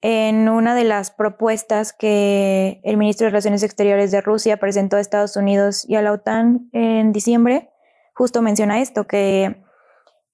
En 0.00 0.48
una 0.48 0.74
de 0.74 0.84
las 0.84 1.10
propuestas 1.10 1.92
que 1.92 2.80
el 2.84 2.96
ministro 2.96 3.24
de 3.24 3.30
Relaciones 3.30 3.64
Exteriores 3.64 4.10
de 4.10 4.20
Rusia 4.20 4.58
presentó 4.58 4.96
a 4.96 5.00
Estados 5.00 5.36
Unidos 5.36 5.84
y 5.88 5.96
a 5.96 6.02
la 6.02 6.12
OTAN 6.12 6.70
en 6.72 7.12
diciembre, 7.12 7.70
justo 8.14 8.40
menciona 8.40 8.80
esto, 8.80 9.06
que 9.06 9.60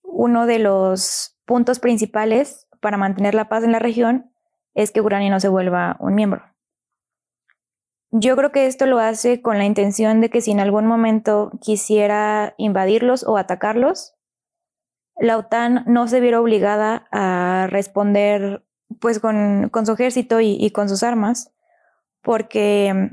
uno 0.03 0.47
de 0.47 0.59
los 0.59 1.35
puntos 1.47 1.79
principales 1.79 2.64
para 2.85 2.99
mantener 2.99 3.35
la 3.35 3.49
paz 3.49 3.65
en 3.65 3.73
la 3.73 3.79
región 3.79 4.31
es 4.75 4.91
que 4.91 5.01
Ucrania 5.01 5.31
no 5.31 5.41
se 5.41 5.49
vuelva 5.49 5.97
un 6.01 6.15
miembro. 6.15 6.45
Yo 8.11 8.37
creo 8.37 8.53
que 8.53 8.67
esto 8.67 8.85
lo 8.85 8.99
hace 8.99 9.41
con 9.41 9.57
la 9.57 9.65
intención 9.65 10.21
de 10.21 10.29
que 10.29 10.43
si 10.43 10.51
en 10.51 10.61
algún 10.61 10.87
momento 10.87 11.51
quisiera 11.63 12.53
invadirlos 12.59 13.25
o 13.25 13.39
atacarlos, 13.39 14.15
la 15.17 15.39
OTAN 15.39 15.85
no 15.87 16.07
se 16.09 16.21
viera 16.21 16.43
obligada 16.43 17.09
a 17.11 17.69
responder 17.71 18.67
pues 19.01 19.19
con, 19.19 19.71
su 19.87 19.93
ejército 19.93 20.41
y, 20.43 20.71
con 20.71 20.91
sus 20.91 21.03
armas, 21.03 21.55
porque 22.21 23.13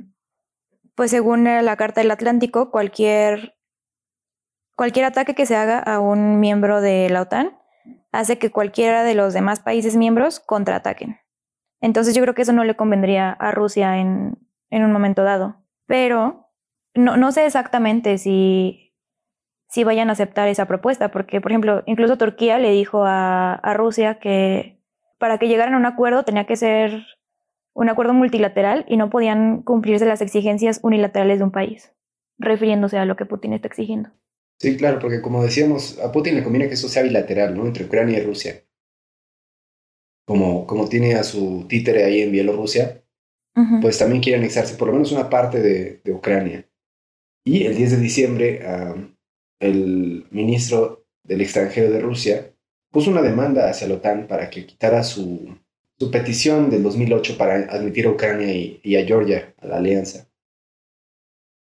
pues 0.95 1.11
según 1.11 1.45
la 1.45 1.77
Carta 1.77 2.01
del 2.01 2.11
Atlántico, 2.11 2.71
cualquier, 2.71 3.55
cualquier 4.75 5.05
ataque 5.05 5.33
que 5.33 5.45
se 5.45 5.55
haga 5.55 5.79
a 5.79 6.01
un 6.01 6.41
miembro 6.41 6.81
de 6.81 7.09
la 7.09 7.21
OTAN 7.21 7.60
hace 8.11 8.37
que 8.37 8.51
cualquiera 8.51 9.03
de 9.03 9.15
los 9.15 9.33
demás 9.33 9.59
países 9.59 9.95
miembros 9.95 10.39
contraataquen. 10.39 11.19
Entonces 11.79 12.15
yo 12.15 12.21
creo 12.21 12.35
que 12.35 12.43
eso 12.43 12.53
no 12.53 12.63
le 12.63 12.75
convendría 12.75 13.31
a 13.31 13.51
Rusia 13.51 13.97
en, 13.97 14.37
en 14.69 14.83
un 14.83 14.91
momento 14.91 15.23
dado. 15.23 15.63
Pero 15.87 16.51
no, 16.93 17.17
no 17.17 17.31
sé 17.31 17.45
exactamente 17.45 18.17
si, 18.17 18.93
si 19.67 19.83
vayan 19.83 20.09
a 20.09 20.13
aceptar 20.13 20.47
esa 20.47 20.65
propuesta, 20.65 21.09
porque, 21.09 21.41
por 21.41 21.51
ejemplo, 21.51 21.83
incluso 21.85 22.17
Turquía 22.17 22.59
le 22.59 22.71
dijo 22.71 23.03
a, 23.05 23.53
a 23.53 23.73
Rusia 23.73 24.19
que 24.19 24.81
para 25.17 25.37
que 25.37 25.47
llegaran 25.47 25.73
a 25.73 25.77
un 25.77 25.85
acuerdo 25.85 26.23
tenía 26.23 26.45
que 26.45 26.55
ser 26.55 27.05
un 27.73 27.89
acuerdo 27.89 28.13
multilateral 28.13 28.85
y 28.87 28.97
no 28.97 29.09
podían 29.09 29.61
cumplirse 29.61 30.05
las 30.05 30.21
exigencias 30.21 30.79
unilaterales 30.83 31.39
de 31.39 31.45
un 31.45 31.51
país, 31.51 31.93
refiriéndose 32.37 32.97
a 32.97 33.05
lo 33.05 33.15
que 33.15 33.25
Putin 33.25 33.53
está 33.53 33.67
exigiendo. 33.67 34.09
Sí, 34.61 34.77
claro, 34.77 34.99
porque 34.99 35.21
como 35.23 35.43
decíamos, 35.43 35.97
a 35.97 36.11
Putin 36.11 36.35
le 36.35 36.43
conviene 36.43 36.67
que 36.67 36.75
eso 36.75 36.87
sea 36.87 37.01
bilateral, 37.01 37.57
¿no? 37.57 37.65
Entre 37.65 37.85
Ucrania 37.85 38.19
y 38.19 38.23
Rusia. 38.23 38.63
Como, 40.27 40.67
como 40.67 40.87
tiene 40.87 41.15
a 41.15 41.23
su 41.23 41.65
títere 41.67 42.03
ahí 42.03 42.21
en 42.21 42.31
Bielorrusia, 42.31 43.03
pues 43.81 43.97
también 43.97 44.21
quiere 44.21 44.37
anexarse 44.37 44.75
por 44.75 44.89
lo 44.89 44.93
menos 44.93 45.11
una 45.11 45.31
parte 45.31 45.59
de, 45.61 46.01
de 46.03 46.13
Ucrania. 46.13 46.69
Y 47.43 47.63
el 47.65 47.75
10 47.75 47.89
de 47.89 47.97
diciembre, 47.97 48.61
el 49.59 50.27
ministro 50.29 51.07
del 51.23 51.41
extranjero 51.41 51.89
de 51.89 51.99
Rusia 51.99 52.53
puso 52.91 53.09
una 53.09 53.23
demanda 53.23 53.67
hacia 53.67 53.87
la 53.87 53.95
OTAN 53.95 54.27
para 54.27 54.51
que 54.51 54.67
quitara 54.67 55.03
su, 55.03 55.57
su 55.97 56.11
petición 56.11 56.69
del 56.69 56.83
2008 56.83 57.35
para 57.35 57.55
admitir 57.55 58.05
a 58.05 58.11
Ucrania 58.11 58.53
y, 58.53 58.95
a 58.95 59.03
Georgia 59.07 59.55
a 59.57 59.65
la 59.65 59.77
alianza. 59.77 60.29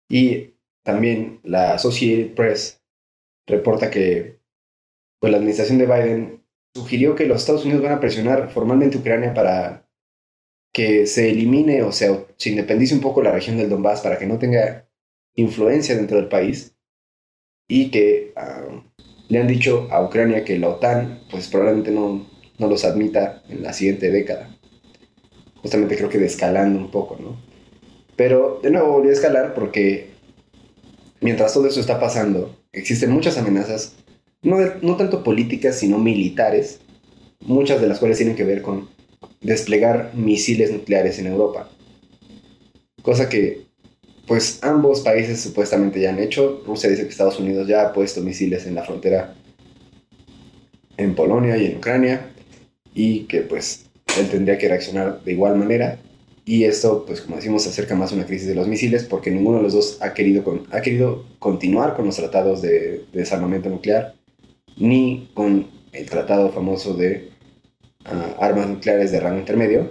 Y 0.08 0.54
también 0.86 1.40
la 1.42 1.74
Associated 1.74 2.34
Press 2.34 2.80
reporta 3.44 3.90
que 3.90 4.38
pues, 5.18 5.32
la 5.32 5.38
administración 5.38 5.78
de 5.78 5.86
Biden 5.86 6.44
sugirió 6.76 7.16
que 7.16 7.26
los 7.26 7.40
Estados 7.40 7.64
Unidos 7.64 7.82
van 7.82 7.94
a 7.94 8.00
presionar 8.00 8.50
formalmente 8.50 8.96
a 8.96 9.00
Ucrania 9.00 9.34
para 9.34 9.88
que 10.72 11.06
se 11.06 11.30
elimine 11.30 11.82
o 11.82 11.90
sea, 11.90 12.24
se 12.36 12.50
independice 12.50 12.94
un 12.94 13.00
poco 13.00 13.20
la 13.20 13.32
región 13.32 13.56
del 13.56 13.68
Donbass 13.68 14.00
para 14.00 14.16
que 14.16 14.26
no 14.26 14.38
tenga 14.38 14.88
influencia 15.34 15.96
dentro 15.96 16.18
del 16.18 16.28
país 16.28 16.76
y 17.66 17.90
que 17.90 18.32
le 19.28 19.40
han 19.40 19.48
dicho 19.48 19.88
a 19.90 20.04
Ucrania 20.04 20.44
que 20.44 20.56
la 20.56 20.68
OTAN 20.68 21.22
pues 21.32 21.48
probablemente 21.48 21.90
no, 21.90 22.28
no 22.58 22.68
los 22.68 22.84
admita 22.84 23.42
en 23.48 23.64
la 23.64 23.72
siguiente 23.72 24.12
década. 24.12 24.56
Justamente 25.62 25.96
creo 25.96 26.08
que 26.08 26.18
descalando 26.18 26.78
un 26.78 26.92
poco, 26.92 27.16
¿no? 27.20 27.36
Pero 28.14 28.60
de 28.62 28.70
nuevo 28.70 28.92
volvió 28.92 29.10
a 29.10 29.14
escalar 29.14 29.52
porque 29.52 30.15
mientras 31.26 31.52
todo 31.52 31.66
eso 31.66 31.80
está 31.80 31.98
pasando, 31.98 32.56
existen 32.72 33.10
muchas 33.10 33.36
amenazas, 33.36 33.96
no, 34.42 34.58
no 34.80 34.96
tanto 34.96 35.24
políticas, 35.24 35.76
sino 35.76 35.98
militares, 35.98 36.78
muchas 37.40 37.80
de 37.80 37.88
las 37.88 37.98
cuales 37.98 38.16
tienen 38.16 38.36
que 38.36 38.44
ver 38.44 38.62
con 38.62 38.88
desplegar 39.40 40.12
misiles 40.14 40.70
nucleares 40.70 41.18
en 41.18 41.26
Europa. 41.26 41.68
Cosa 43.02 43.28
que, 43.28 43.66
pues, 44.28 44.60
ambos 44.62 45.00
países 45.00 45.40
supuestamente 45.40 46.00
ya 46.00 46.10
han 46.10 46.20
hecho. 46.20 46.62
Rusia 46.64 46.90
dice 46.90 47.02
que 47.02 47.08
Estados 47.08 47.40
Unidos 47.40 47.66
ya 47.66 47.82
ha 47.82 47.92
puesto 47.92 48.20
misiles 48.20 48.64
en 48.64 48.76
la 48.76 48.84
frontera 48.84 49.34
en 50.96 51.16
Polonia 51.16 51.56
y 51.56 51.66
en 51.66 51.78
Ucrania 51.78 52.30
y 52.94 53.24
que 53.24 53.40
pues 53.40 53.86
él 54.16 54.28
tendría 54.28 54.58
que 54.58 54.68
reaccionar 54.68 55.24
de 55.24 55.32
igual 55.32 55.56
manera. 55.56 55.98
Y 56.48 56.62
esto, 56.62 57.04
pues 57.04 57.22
como 57.22 57.36
decimos, 57.36 57.66
acerca 57.66 57.96
más 57.96 58.12
a 58.12 58.14
una 58.14 58.24
crisis 58.24 58.46
de 58.46 58.54
los 58.54 58.68
misiles 58.68 59.02
porque 59.02 59.32
ninguno 59.32 59.56
de 59.56 59.64
los 59.64 59.72
dos 59.72 59.98
ha 60.00 60.14
querido, 60.14 60.44
ha 60.70 60.80
querido 60.80 61.26
continuar 61.40 61.96
con 61.96 62.06
los 62.06 62.14
tratados 62.14 62.62
de, 62.62 63.04
desarmamento 63.12 63.68
nuclear 63.68 64.14
ni 64.76 65.28
con 65.34 65.66
el 65.92 66.08
tratado 66.08 66.52
famoso 66.52 66.94
de 66.94 67.30
ah, 68.04 68.36
armas 68.38 68.68
nucleares 68.68 69.10
de 69.10 69.18
rango 69.18 69.40
intermedio 69.40 69.90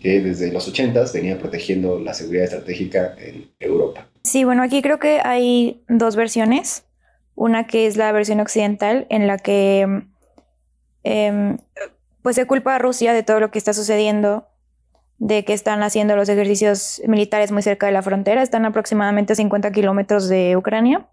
que 0.00 0.20
desde 0.20 0.50
los 0.50 0.66
80 0.66 1.04
venía 1.12 1.38
protegiendo 1.38 1.98
la 1.98 2.14
seguridad 2.14 2.44
estratégica 2.44 3.14
en 3.18 3.50
Europa. 3.60 4.08
Sí, 4.24 4.44
bueno, 4.44 4.62
aquí 4.62 4.80
creo 4.80 4.98
que 4.98 5.20
hay 5.22 5.84
dos 5.88 6.16
versiones. 6.16 6.84
Una 7.34 7.66
que 7.66 7.86
es 7.86 7.98
la 7.98 8.10
versión 8.12 8.40
occidental 8.40 9.06
en 9.10 9.26
la 9.26 9.36
que 9.36 10.02
eh, 11.04 11.56
pues 12.22 12.36
se 12.36 12.46
culpa 12.46 12.76
a 12.76 12.78
Rusia 12.78 13.12
de 13.12 13.22
todo 13.22 13.38
lo 13.38 13.50
que 13.50 13.58
está 13.58 13.74
sucediendo, 13.74 14.48
de 15.18 15.44
que 15.44 15.52
están 15.52 15.82
haciendo 15.82 16.16
los 16.16 16.28
ejercicios 16.28 17.02
militares 17.06 17.52
muy 17.52 17.62
cerca 17.62 17.86
de 17.86 17.92
la 17.92 18.02
frontera, 18.02 18.42
están 18.42 18.64
aproximadamente 18.64 19.32
a 19.32 19.36
50 19.36 19.70
kilómetros 19.72 20.28
de 20.28 20.56
Ucrania. 20.56 21.08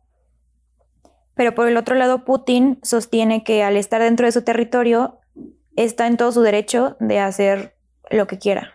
Pero 1.34 1.54
por 1.54 1.68
el 1.68 1.76
otro 1.76 1.96
lado, 1.96 2.24
Putin 2.24 2.80
sostiene 2.82 3.44
que 3.44 3.64
al 3.64 3.78
estar 3.78 4.02
dentro 4.02 4.26
de 4.26 4.32
su 4.32 4.44
territorio, 4.44 5.20
está 5.76 6.08
en 6.08 6.18
todo 6.18 6.32
su 6.32 6.42
derecho 6.42 6.96
de 7.00 7.20
hacer 7.20 7.76
lo 8.10 8.28
que 8.28 8.40
quiera. 8.40 8.74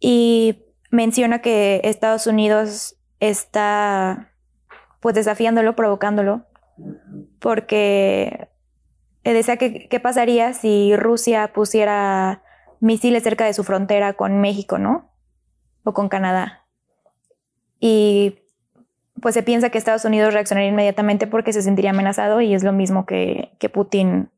Y 0.00 0.64
menciona 0.90 1.40
que 1.40 1.80
Estados 1.84 2.26
Unidos 2.26 2.96
está 3.20 4.32
pues 5.00 5.14
desafiándolo, 5.14 5.76
provocándolo, 5.76 6.46
porque 7.38 8.48
decía 9.22 9.56
que 9.56 9.88
qué 9.88 10.00
pasaría 10.00 10.52
si 10.52 10.94
Rusia 10.96 11.52
pusiera 11.52 12.43
misiles 12.84 13.22
cerca 13.22 13.46
de 13.46 13.54
su 13.54 13.64
frontera 13.64 14.12
con 14.12 14.40
México, 14.40 14.78
¿no? 14.78 15.10
O 15.84 15.94
con 15.94 16.08
Canadá. 16.08 16.66
Y 17.80 18.38
pues 19.20 19.34
se 19.34 19.42
piensa 19.42 19.70
que 19.70 19.78
Estados 19.78 20.04
Unidos 20.04 20.34
reaccionaría 20.34 20.70
inmediatamente 20.70 21.26
porque 21.26 21.52
se 21.52 21.62
sentiría 21.62 21.90
amenazado 21.90 22.42
y 22.42 22.54
es 22.54 22.62
lo 22.62 22.72
mismo 22.72 23.06
que, 23.06 23.52
que 23.58 23.70
Putin, 23.70 24.28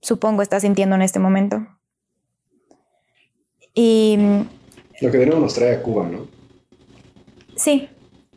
supongo, 0.00 0.42
está 0.42 0.60
sintiendo 0.60 0.94
en 0.94 1.02
este 1.02 1.18
momento. 1.18 1.66
Y... 3.74 4.18
Lo 5.00 5.10
que 5.10 5.18
de 5.18 5.26
nuevo 5.26 5.40
nos 5.40 5.54
trae 5.54 5.74
a 5.74 5.82
Cuba, 5.82 6.06
¿no? 6.06 6.28
Sí, 7.56 7.88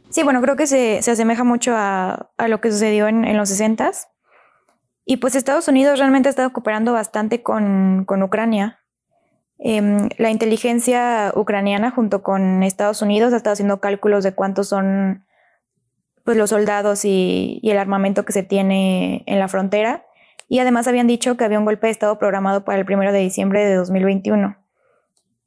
sí, 0.09 0.23
bueno, 0.23 0.41
creo 0.41 0.55
que 0.55 0.65
se, 0.65 1.03
se 1.03 1.11
asemeja 1.11 1.43
mucho 1.43 1.75
a, 1.75 2.31
a, 2.37 2.47
lo 2.47 2.59
que 2.59 2.71
sucedió 2.71 3.07
en, 3.07 3.23
en 3.23 3.37
los 3.37 3.51
60s 3.51 4.07
y 5.05 5.17
pues 5.17 5.35
Estados 5.35 5.67
Unidos 5.67 5.99
realmente 5.99 6.27
ha 6.27 6.31
estado 6.31 6.51
cooperando 6.53 6.93
bastante 6.93 7.43
con, 7.43 8.03
con 8.05 8.23
Ucrania. 8.23 8.79
Eh, 9.59 10.09
la 10.17 10.29
inteligencia 10.29 11.31
ucraniana 11.35 11.91
junto 11.91 12.21
con 12.21 12.63
Estados 12.63 13.01
Unidos 13.01 13.33
ha 13.33 13.37
estado 13.37 13.53
haciendo 13.53 13.79
cálculos 13.79 14.23
de 14.23 14.33
cuántos 14.33 14.69
son 14.69 15.25
pues, 16.23 16.37
los 16.37 16.49
soldados 16.49 17.05
y, 17.05 17.59
el 17.63 17.77
armamento 17.77 18.25
que 18.25 18.33
se 18.33 18.43
tiene 18.43 19.23
en 19.25 19.39
la 19.39 19.47
frontera. 19.47 20.05
Y 20.49 20.59
además 20.59 20.87
habían 20.87 21.07
dicho 21.07 21.37
que 21.37 21.43
había 21.43 21.59
un 21.59 21.65
golpe 21.65 21.87
de 21.87 21.91
Estado 21.91 22.19
programado 22.19 22.63
para 22.63 22.77
el 22.77 22.85
primero 22.85 23.11
de 23.11 23.19
diciembre 23.19 23.65
de 23.65 23.75
2021. 23.75 24.57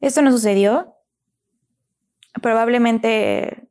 Esto 0.01 0.23
no 0.23 0.31
sucedió. 0.31 0.95
Probablemente 2.43 3.69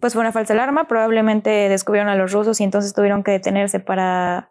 pues 0.00 0.12
fue 0.12 0.20
una 0.20 0.32
falsa 0.32 0.52
alarma, 0.52 0.86
probablemente 0.86 1.50
descubrieron 1.68 2.10
a 2.10 2.14
los 2.14 2.32
rusos 2.32 2.60
y 2.60 2.64
entonces 2.64 2.92
tuvieron 2.92 3.24
que 3.24 3.32
detenerse 3.32 3.80
para 3.80 4.50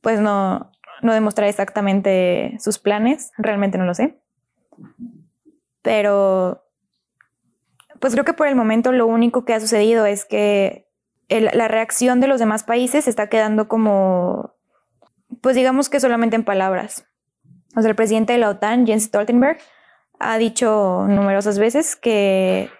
pues 0.00 0.20
no, 0.20 0.72
no 1.02 1.12
demostrar 1.12 1.48
exactamente 1.48 2.56
sus 2.58 2.78
planes, 2.78 3.32
realmente 3.36 3.78
no 3.78 3.84
lo 3.84 3.94
sé. 3.94 4.18
Pero, 5.82 6.64
pues 8.00 8.12
creo 8.12 8.24
que 8.24 8.32
por 8.32 8.46
el 8.46 8.56
momento 8.56 8.92
lo 8.92 9.06
único 9.06 9.44
que 9.44 9.54
ha 9.54 9.60
sucedido 9.60 10.06
es 10.06 10.24
que 10.24 10.88
la 11.28 11.68
reacción 11.68 12.20
de 12.20 12.26
los 12.26 12.40
demás 12.40 12.64
países 12.64 13.06
está 13.06 13.28
quedando 13.28 13.68
como, 13.68 14.54
pues 15.42 15.56
digamos 15.56 15.88
que 15.90 16.00
solamente 16.00 16.36
en 16.36 16.44
palabras. 16.44 17.06
O 17.76 17.82
sea, 17.82 17.90
el 17.90 17.96
presidente 17.96 18.32
de 18.32 18.38
la 18.38 18.48
OTAN, 18.48 18.86
Jens 18.86 19.04
Stoltenberg, 19.04 19.58
ha 20.18 20.38
dicho 20.38 21.06
numerosas 21.06 21.58
veces 21.58 21.96
que 21.96 22.70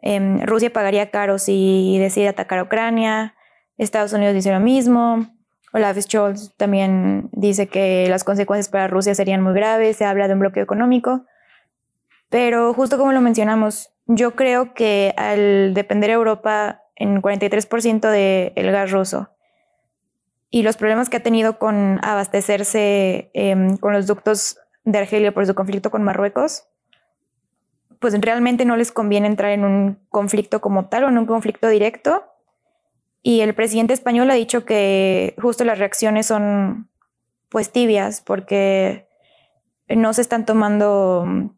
em, 0.00 0.40
Rusia 0.46 0.72
pagaría 0.72 1.10
caro 1.10 1.38
si 1.38 1.98
decide 1.98 2.28
atacar 2.28 2.60
a 2.60 2.62
Ucrania, 2.62 3.34
Estados 3.76 4.12
Unidos 4.12 4.34
dice 4.34 4.52
lo 4.52 4.60
mismo, 4.60 5.26
Olaf 5.72 5.98
Scholz 5.98 6.54
también 6.56 7.28
dice 7.32 7.68
que 7.68 8.06
las 8.08 8.24
consecuencias 8.24 8.68
para 8.68 8.88
Rusia 8.88 9.14
serían 9.14 9.42
muy 9.42 9.54
graves, 9.54 9.96
se 9.96 10.04
habla 10.04 10.26
de 10.28 10.34
un 10.34 10.40
bloqueo 10.40 10.62
económico, 10.62 11.26
pero 12.28 12.74
justo 12.74 12.98
como 12.98 13.12
lo 13.12 13.20
mencionamos, 13.20 13.90
yo 14.06 14.34
creo 14.36 14.74
que 14.74 15.14
al 15.16 15.74
depender 15.74 16.10
Europa 16.10 16.82
en 16.96 17.22
43% 17.22 18.10
del 18.10 18.72
gas 18.72 18.90
ruso 18.90 19.30
y 20.50 20.62
los 20.62 20.76
problemas 20.76 21.08
que 21.08 21.18
ha 21.18 21.22
tenido 21.22 21.58
con 21.58 22.00
abastecerse 22.02 23.30
eh, 23.34 23.76
con 23.80 23.92
los 23.92 24.06
ductos 24.06 24.58
de 24.84 24.98
Argelia 24.98 25.32
por 25.32 25.46
su 25.46 25.54
conflicto 25.54 25.90
con 25.90 26.02
Marruecos, 26.02 26.64
pues 27.98 28.18
realmente 28.20 28.64
no 28.64 28.76
les 28.76 28.92
conviene 28.92 29.26
entrar 29.26 29.50
en 29.50 29.64
un 29.64 29.98
conflicto 30.08 30.60
como 30.60 30.88
tal 30.88 31.04
o 31.04 31.08
en 31.08 31.18
un 31.18 31.26
conflicto 31.26 31.68
directo. 31.68 32.24
Y 33.22 33.40
el 33.40 33.54
presidente 33.54 33.92
español 33.92 34.30
ha 34.30 34.34
dicho 34.34 34.64
que 34.64 35.34
justo 35.40 35.64
las 35.64 35.78
reacciones 35.78 36.26
son 36.26 36.88
pues 37.48 37.72
tibias 37.72 38.20
porque 38.20 39.08
no 39.88 40.12
se 40.12 40.22
están 40.22 40.46
tomando 40.46 41.54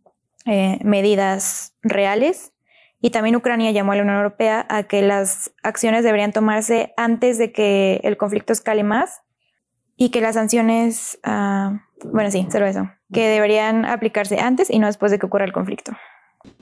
eh, 0.46 0.78
medidas 0.82 1.74
reales 1.82 2.52
Y 3.00 3.10
también 3.10 3.36
Ucrania 3.36 3.70
llamó 3.70 3.92
a 3.92 3.96
la 3.96 4.02
Unión 4.02 4.16
Europea 4.16 4.66
a 4.68 4.82
que 4.84 5.02
las 5.02 5.52
acciones 5.62 6.04
deberían 6.04 6.32
tomarse 6.32 6.92
antes 6.96 7.38
de 7.38 7.52
que 7.52 8.00
el 8.04 8.16
conflicto 8.16 8.52
escale 8.52 8.82
más 8.82 9.22
y 9.96 10.10
que 10.10 10.20
las 10.20 10.34
sanciones, 10.34 11.18
ah, 11.24 11.82
bueno, 12.04 12.30
sí, 12.30 12.46
solo 12.50 12.66
eso, 12.66 12.90
que 13.12 13.28
deberían 13.28 13.84
aplicarse 13.84 14.38
antes 14.38 14.70
y 14.70 14.78
no 14.78 14.86
después 14.86 15.12
de 15.12 15.18
que 15.18 15.26
ocurra 15.26 15.44
el 15.44 15.52
conflicto. 15.52 15.92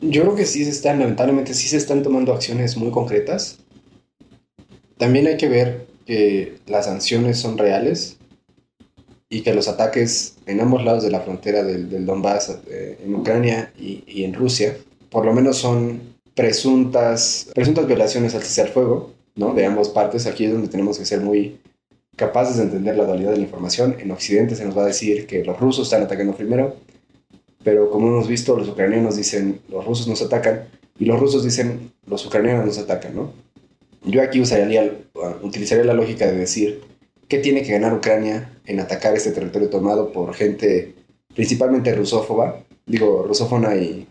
Yo 0.00 0.22
creo 0.22 0.34
que 0.34 0.44
sí 0.44 0.64
se 0.64 0.70
están, 0.70 0.98
lamentablemente, 0.98 1.54
sí 1.54 1.68
se 1.68 1.76
están 1.76 2.02
tomando 2.02 2.32
acciones 2.32 2.76
muy 2.76 2.90
concretas. 2.90 3.60
También 4.96 5.28
hay 5.28 5.36
que 5.36 5.48
ver 5.48 5.86
que 6.04 6.58
las 6.66 6.86
sanciones 6.86 7.38
son 7.38 7.58
reales 7.58 8.17
y 9.30 9.42
que 9.42 9.54
los 9.54 9.68
ataques 9.68 10.36
en 10.46 10.60
ambos 10.60 10.84
lados 10.84 11.02
de 11.02 11.10
la 11.10 11.20
frontera 11.20 11.62
del, 11.62 11.90
del 11.90 12.06
Donbass, 12.06 12.58
eh, 12.68 12.98
en 13.04 13.14
Ucrania 13.14 13.72
y, 13.78 14.02
y, 14.06 14.24
en 14.24 14.34
Rusia, 14.34 14.76
por 15.10 15.26
lo 15.26 15.32
menos 15.32 15.58
son 15.58 16.00
presuntas, 16.34 17.50
presuntas 17.54 17.86
violaciones 17.86 18.34
al 18.34 18.42
cese 18.42 18.62
al 18.62 18.68
fuego, 18.68 19.12
¿no? 19.34 19.54
De 19.54 19.66
ambas 19.66 19.88
partes. 19.88 20.26
Aquí 20.26 20.44
es 20.44 20.52
donde 20.52 20.68
tenemos 20.68 20.98
que 20.98 21.04
ser 21.04 21.20
muy 21.20 21.58
capaces 22.16 22.56
de 22.56 22.64
entender 22.64 22.96
la 22.96 23.04
dualidad 23.04 23.30
de 23.30 23.36
la 23.36 23.42
información. 23.42 23.96
En 23.98 24.10
Occidente 24.10 24.56
se 24.56 24.64
nos 24.64 24.76
va 24.76 24.82
a 24.82 24.86
decir 24.86 25.26
que 25.26 25.44
los 25.44 25.58
rusos 25.58 25.86
están 25.86 26.02
atacando 26.02 26.34
primero, 26.34 26.76
pero 27.62 27.90
como 27.90 28.08
hemos 28.08 28.28
visto, 28.28 28.56
los 28.56 28.68
ucranianos 28.68 29.16
dicen 29.16 29.60
los 29.68 29.84
rusos 29.84 30.08
nos 30.08 30.22
atacan 30.22 30.68
y 30.98 31.04
los 31.04 31.20
rusos 31.20 31.44
dicen 31.44 31.92
los 32.06 32.24
ucranianos 32.24 32.66
nos 32.66 32.78
atacan, 32.78 33.14
¿no? 33.14 33.32
Yo 34.04 34.22
aquí 34.22 34.40
usaría, 34.40 34.90
utilizaría 35.42 35.84
la 35.84 35.92
lógica 35.92 36.26
de 36.26 36.36
decir 36.36 36.80
qué 37.28 37.38
tiene 37.38 37.62
que 37.62 37.72
ganar 37.72 37.94
Ucrania 37.94 38.50
en 38.66 38.80
atacar 38.80 39.14
este 39.14 39.32
territorio 39.32 39.68
tomado 39.68 40.12
por 40.12 40.34
gente 40.34 40.94
principalmente 41.34 41.94
rusófoba, 41.94 42.64
digo, 42.86 43.24
rusófona 43.26 43.76
y, 43.76 44.06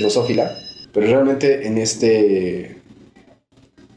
rusófila, 0.00 0.56
pero 0.92 1.06
realmente 1.06 1.66
en 1.66 1.78
este 1.78 2.76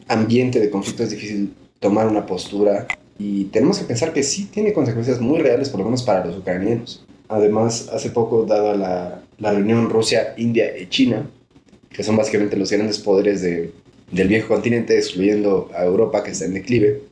ambiente 0.08 0.60
de 0.60 0.70
conflicto 0.70 1.04
es 1.04 1.12
difícil 1.12 1.54
tomar 1.80 2.08
una 2.08 2.26
postura. 2.26 2.88
Y 3.20 3.46
tenemos 3.46 3.78
que 3.78 3.86
pensar 3.86 4.14
que 4.14 4.24
sí 4.24 4.46
tiene 4.46 4.74
consecuencias 4.74 5.20
muy 5.20 5.40
reales, 5.40 5.70
por 5.70 5.80
lo 5.80 5.86
menos 5.86 6.02
para 6.02 6.26
los 6.26 6.38
ucranianos. 6.38 7.06
Además, 7.28 7.90
hace 7.94 8.10
poco, 8.10 8.46
dada 8.46 8.76
la, 8.76 9.22
la 9.38 9.52
reunión 9.52 9.90
Rusia, 9.90 10.34
India 10.38 10.76
y 10.76 10.88
China, 10.88 11.30
que 11.90 12.04
son 12.04 12.16
básicamente 12.18 12.58
los 12.58 12.72
grandes 12.72 12.98
poderes 12.98 13.42
de, 13.42 13.72
del 14.12 14.28
viejo 14.28 14.48
continente, 14.48 14.98
excluyendo 14.98 15.70
a 15.76 15.86
Europa, 15.86 16.24
que 16.24 16.32
está 16.32 16.46
en 16.46 16.56
declive, 16.56 17.04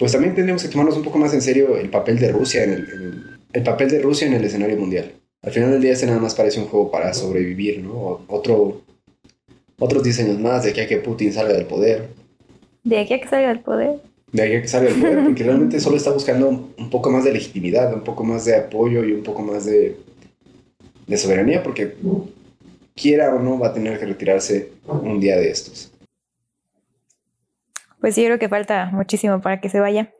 pues 0.00 0.12
también 0.12 0.34
tendríamos 0.34 0.62
que 0.62 0.70
tomarnos 0.70 0.96
un 0.96 1.04
poco 1.04 1.18
más 1.18 1.34
en 1.34 1.42
serio 1.42 1.76
el 1.76 1.90
papel 1.90 2.18
de 2.18 2.32
Rusia 2.32 2.64
en 2.64 2.72
el, 2.72 3.38
el 3.52 3.62
papel 3.62 3.90
de 3.90 4.00
Rusia 4.00 4.26
en 4.26 4.32
el 4.32 4.42
escenario 4.42 4.78
mundial. 4.78 5.12
Al 5.42 5.52
final 5.52 5.72
del 5.72 5.82
día, 5.82 5.92
este 5.92 6.06
nada 6.06 6.18
más 6.18 6.34
parece 6.34 6.58
un 6.58 6.68
juego 6.68 6.90
para 6.90 7.12
sobrevivir, 7.12 7.82
¿no? 7.82 8.24
Otro, 8.26 8.80
otros 9.78 10.02
10 10.02 10.20
años 10.20 10.38
más 10.38 10.64
de 10.64 10.70
aquí 10.70 10.80
a 10.80 10.88
que 10.88 10.96
Putin 10.96 11.34
salga 11.34 11.52
del 11.52 11.66
poder. 11.66 12.08
¿De 12.82 12.98
aquí 12.98 13.12
a 13.12 13.20
que 13.20 13.28
salga 13.28 13.48
del 13.48 13.60
poder? 13.60 14.00
De 14.32 14.42
aquí 14.42 14.54
a 14.54 14.62
que 14.62 14.68
salga 14.68 14.90
del 14.90 15.00
poder, 15.00 15.24
porque 15.24 15.44
realmente 15.44 15.80
solo 15.80 15.98
está 15.98 16.10
buscando 16.10 16.48
un 16.48 16.88
poco 16.90 17.10
más 17.10 17.24
de 17.24 17.32
legitimidad, 17.32 17.92
un 17.92 18.02
poco 18.02 18.24
más 18.24 18.46
de 18.46 18.56
apoyo 18.56 19.04
y 19.04 19.12
un 19.12 19.22
poco 19.22 19.42
más 19.42 19.66
de, 19.66 19.98
de 21.06 21.16
soberanía, 21.18 21.62
porque 21.62 21.94
quiera 22.94 23.34
o 23.34 23.38
no 23.38 23.58
va 23.58 23.68
a 23.68 23.74
tener 23.74 23.98
que 23.98 24.06
retirarse 24.06 24.72
un 24.86 25.20
día 25.20 25.36
de 25.36 25.50
estos. 25.50 25.89
Pues 28.00 28.14
sí, 28.14 28.24
creo 28.24 28.38
que 28.38 28.48
falta 28.48 28.90
muchísimo 28.92 29.40
para 29.40 29.60
que 29.60 29.68
se 29.68 29.80
vaya. 29.80 30.12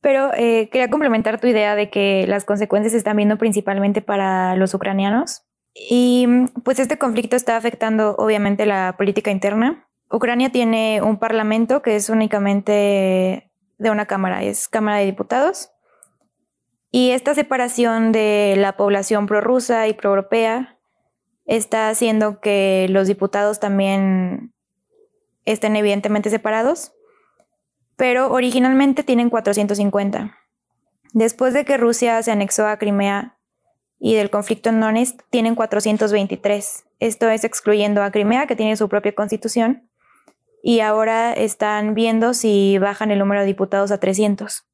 Pero 0.00 0.32
eh, 0.34 0.68
quería 0.70 0.90
complementar 0.90 1.40
tu 1.40 1.46
idea 1.46 1.74
de 1.74 1.88
que 1.88 2.26
las 2.26 2.44
consecuencias 2.44 2.92
se 2.92 2.98
están 2.98 3.16
viendo 3.16 3.38
principalmente 3.38 4.02
para 4.02 4.54
los 4.56 4.74
ucranianos. 4.74 5.44
Y 5.74 6.26
pues 6.62 6.78
este 6.78 6.98
conflicto 6.98 7.36
está 7.36 7.56
afectando 7.56 8.14
obviamente 8.16 8.66
la 8.66 8.94
política 8.98 9.30
interna. 9.30 9.88
Ucrania 10.10 10.50
tiene 10.50 11.00
un 11.02 11.18
parlamento 11.18 11.82
que 11.82 11.96
es 11.96 12.10
únicamente 12.10 13.50
de 13.78 13.90
una 13.90 14.06
cámara, 14.06 14.42
es 14.42 14.68
Cámara 14.68 14.98
de 14.98 15.06
Diputados. 15.06 15.70
Y 16.90 17.10
esta 17.10 17.34
separación 17.34 18.12
de 18.12 18.54
la 18.56 18.76
población 18.76 19.26
prorrusa 19.26 19.88
y 19.88 19.94
proeuropea 19.94 20.78
está 21.46 21.88
haciendo 21.88 22.40
que 22.40 22.86
los 22.90 23.08
diputados 23.08 23.58
también 23.58 24.52
estén 25.44 25.76
evidentemente 25.76 26.30
separados 26.30 26.93
pero 27.96 28.30
originalmente 28.30 29.02
tienen 29.02 29.30
450. 29.30 30.36
Después 31.12 31.54
de 31.54 31.64
que 31.64 31.76
Rusia 31.76 32.22
se 32.22 32.32
anexó 32.32 32.66
a 32.66 32.76
Crimea 32.76 33.38
y 34.00 34.14
del 34.14 34.30
conflicto 34.30 34.68
en 34.70 34.80
Donetsk, 34.80 35.20
tienen 35.30 35.54
423. 35.54 36.86
Esto 36.98 37.28
es 37.28 37.44
excluyendo 37.44 38.02
a 38.02 38.10
Crimea, 38.10 38.46
que 38.46 38.56
tiene 38.56 38.76
su 38.76 38.88
propia 38.88 39.14
constitución, 39.14 39.88
y 40.62 40.80
ahora 40.80 41.32
están 41.32 41.94
viendo 41.94 42.34
si 42.34 42.78
bajan 42.78 43.10
el 43.10 43.18
número 43.18 43.42
de 43.42 43.46
diputados 43.46 43.92
a 43.92 43.98
300. 43.98 44.64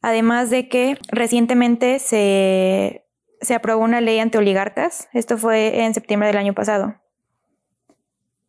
Además 0.00 0.50
de 0.50 0.68
que 0.68 0.98
recientemente 1.08 1.98
se, 1.98 3.04
se 3.40 3.54
aprobó 3.54 3.82
una 3.82 4.00
ley 4.00 4.18
anti-oligarcas, 4.18 5.08
esto 5.12 5.38
fue 5.38 5.84
en 5.84 5.94
septiembre 5.94 6.28
del 6.28 6.36
año 6.36 6.54
pasado. 6.54 6.96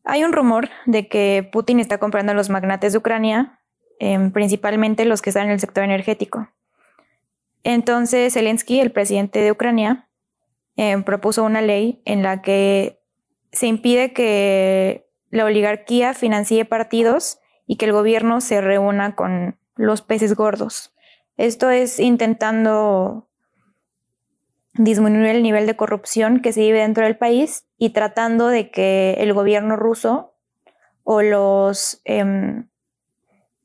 Hay 0.04 0.24
un 0.24 0.34
rumor 0.34 0.70
de 0.86 1.08
que 1.08 1.50
Putin 1.52 1.80
está 1.80 1.98
comprando 1.98 2.34
a 2.34 2.36
los 2.36 2.50
magnates 2.50 2.92
de 2.92 3.00
Ucrania 3.00 3.62
Em, 4.00 4.32
principalmente 4.32 5.06
los 5.06 5.22
que 5.22 5.30
están 5.30 5.46
en 5.46 5.52
el 5.52 5.60
sector 5.60 5.84
energético. 5.84 6.50
Entonces, 7.64 8.34
Zelensky, 8.34 8.80
el 8.80 8.92
presidente 8.92 9.40
de 9.40 9.52
Ucrania, 9.52 10.10
em, 10.76 11.04
propuso 11.04 11.44
una 11.44 11.62
ley 11.62 12.02
en 12.06 12.24
la 12.24 12.42
que 12.42 13.00
se 13.52 13.68
impide 13.68 14.14
que 14.14 15.08
la 15.30 15.46
oligarquía 15.46 16.14
financie 16.14 16.66
partidos 16.66 17.40
y 17.66 17.78
que 17.78 17.86
el 17.86 17.94
gobierno 17.94 18.42
se 18.42 18.62
reúna 18.62 19.16
con 19.16 19.58
los 19.76 20.02
peces 20.02 20.36
gordos. 20.36 20.94
Esto 21.38 21.70
es 21.70 22.00
intentando 22.00 23.30
disminuir 24.74 25.28
el 25.28 25.44
nivel 25.44 25.68
de 25.68 25.76
corrupción 25.76 26.42
que 26.42 26.52
se 26.52 26.62
vive 26.62 26.80
dentro 26.80 27.06
del 27.06 27.18
país 27.18 27.66
y 27.78 27.92
tratando 27.92 28.48
de 28.48 28.72
que 28.72 29.14
el 29.20 29.34
gobierno 29.34 29.76
ruso 29.76 30.36
o 31.04 31.22
los 31.22 32.02
eh, 32.06 32.66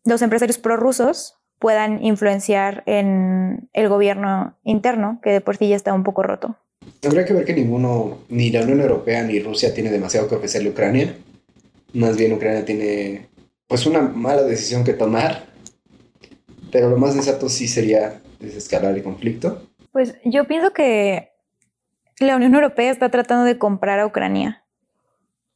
los 0.05 0.23
empresarios 0.23 0.59
prorrusos 0.59 1.39
puedan 1.59 2.03
influenciar 2.05 2.83
en 2.87 3.69
el 3.73 3.89
gobierno 3.89 4.57
interno, 4.63 5.21
que 5.23 5.31
de 5.31 5.41
por 5.41 5.57
sí 5.57 5.69
ya 5.69 5.77
está 5.77 5.93
un 5.93 6.05
poco 6.05 6.23
roto. 6.23 6.57
Habría 7.05 7.25
que 7.25 7.35
ver 7.35 7.45
que 7.45 7.55
ninguno, 7.55 8.19
ni 8.29 8.51
la 8.51 8.63
Unión 8.63 8.81
Europea 8.81 9.23
ni 9.23 9.41
Rusia 9.41 9.75
tiene 9.75 9.91
demasiado 9.91 10.29
que 10.29 10.37
ofrecerle 10.37 10.69
a 10.69 10.73
Ucrania. 10.73 11.17
Más 11.93 12.17
bien 12.17 12.33
Ucrania 12.33 12.65
tiene 12.65 13.29
pues 13.67 13.87
una 13.87 14.01
mala 14.03 14.43
decisión 14.43 14.85
que 14.85 14.95
tomar. 14.95 15.47
Pero 16.71 16.91
lo 16.91 16.99
más 16.99 17.15
sensato 17.15 17.49
sí 17.49 17.67
sería 17.67 18.21
desescalar 18.41 18.95
el 18.95 19.03
conflicto. 19.03 19.63
Pues 19.93 20.15
yo 20.25 20.47
pienso 20.47 20.73
que 20.73 21.31
la 22.19 22.37
Unión 22.37 22.55
Europea 22.55 22.91
está 22.91 23.11
tratando 23.11 23.45
de 23.45 23.59
comprar 23.59 24.01
a 24.01 24.07
Ucrania. 24.07 24.65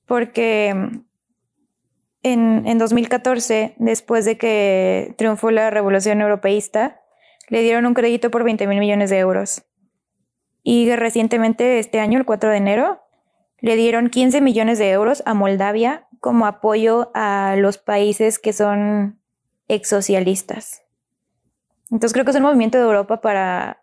Porque 0.07 0.75
en, 2.23 2.67
en 2.67 2.79
2014, 2.79 3.75
después 3.79 4.25
de 4.25 4.39
que 4.39 5.15
triunfó 5.19 5.51
la 5.51 5.71
revolución 5.71 6.21
europeísta, 6.21 7.01
le 7.49 7.63
dieron 7.63 7.87
un 7.87 7.95
crédito 7.95 8.31
por 8.31 8.45
20 8.45 8.67
mil 8.67 8.79
millones 8.79 9.11
de 9.11 9.19
euros. 9.19 9.65
Y 10.63 10.95
recientemente, 10.95 11.79
este 11.79 12.01
año, 12.01 12.19
el 12.19 12.25
4 12.25 12.51
de 12.51 12.57
enero, 12.57 13.03
le 13.59 13.77
dieron 13.77 14.11
15 14.11 14.41
millones 14.41 14.79
de 14.79 14.91
euros 14.91 15.23
a 15.27 15.35
Moldavia 15.35 16.07
como 16.21 16.47
apoyo 16.47 17.11
a 17.15 17.57
los 17.57 17.79
países 17.79 18.39
que 18.39 18.53
son 18.53 19.21
exsocialistas. 19.69 20.83
Entonces 21.91 22.13
creo 22.13 22.25
que 22.25 22.31
es 22.31 22.37
un 22.37 22.43
movimiento 22.43 22.79
de 22.79 22.85
Europa 22.85 23.21
para 23.21 23.83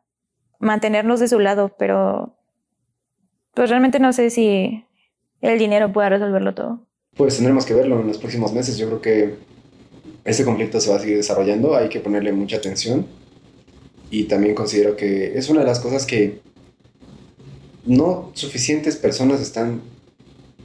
mantenernos 0.59 1.19
de 1.19 1.27
su 1.27 1.39
lado, 1.39 1.75
pero 1.77 2.35
pues 3.53 3.69
realmente 3.69 3.99
no 3.99 4.13
sé 4.13 4.29
si 4.29 4.85
el 5.41 5.59
dinero 5.59 5.93
pueda 5.93 6.09
resolverlo 6.09 6.53
todo. 6.53 6.88
Pues 7.19 7.35
tendremos 7.35 7.65
que 7.65 7.73
verlo 7.73 7.99
en 7.99 8.07
los 8.07 8.17
próximos 8.17 8.53
meses. 8.53 8.77
Yo 8.77 8.87
creo 8.87 9.01
que 9.01 9.35
este 10.23 10.45
conflicto 10.45 10.79
se 10.79 10.89
va 10.89 10.95
a 10.95 10.99
seguir 11.01 11.17
desarrollando, 11.17 11.75
hay 11.75 11.89
que 11.89 11.99
ponerle 11.99 12.31
mucha 12.31 12.55
atención. 12.55 13.05
Y 14.09 14.23
también 14.23 14.55
considero 14.55 14.95
que 14.95 15.37
es 15.37 15.49
una 15.49 15.59
de 15.59 15.65
las 15.65 15.81
cosas 15.81 16.05
que 16.05 16.39
no 17.85 18.31
suficientes 18.35 18.95
personas 18.95 19.41
están 19.41 19.81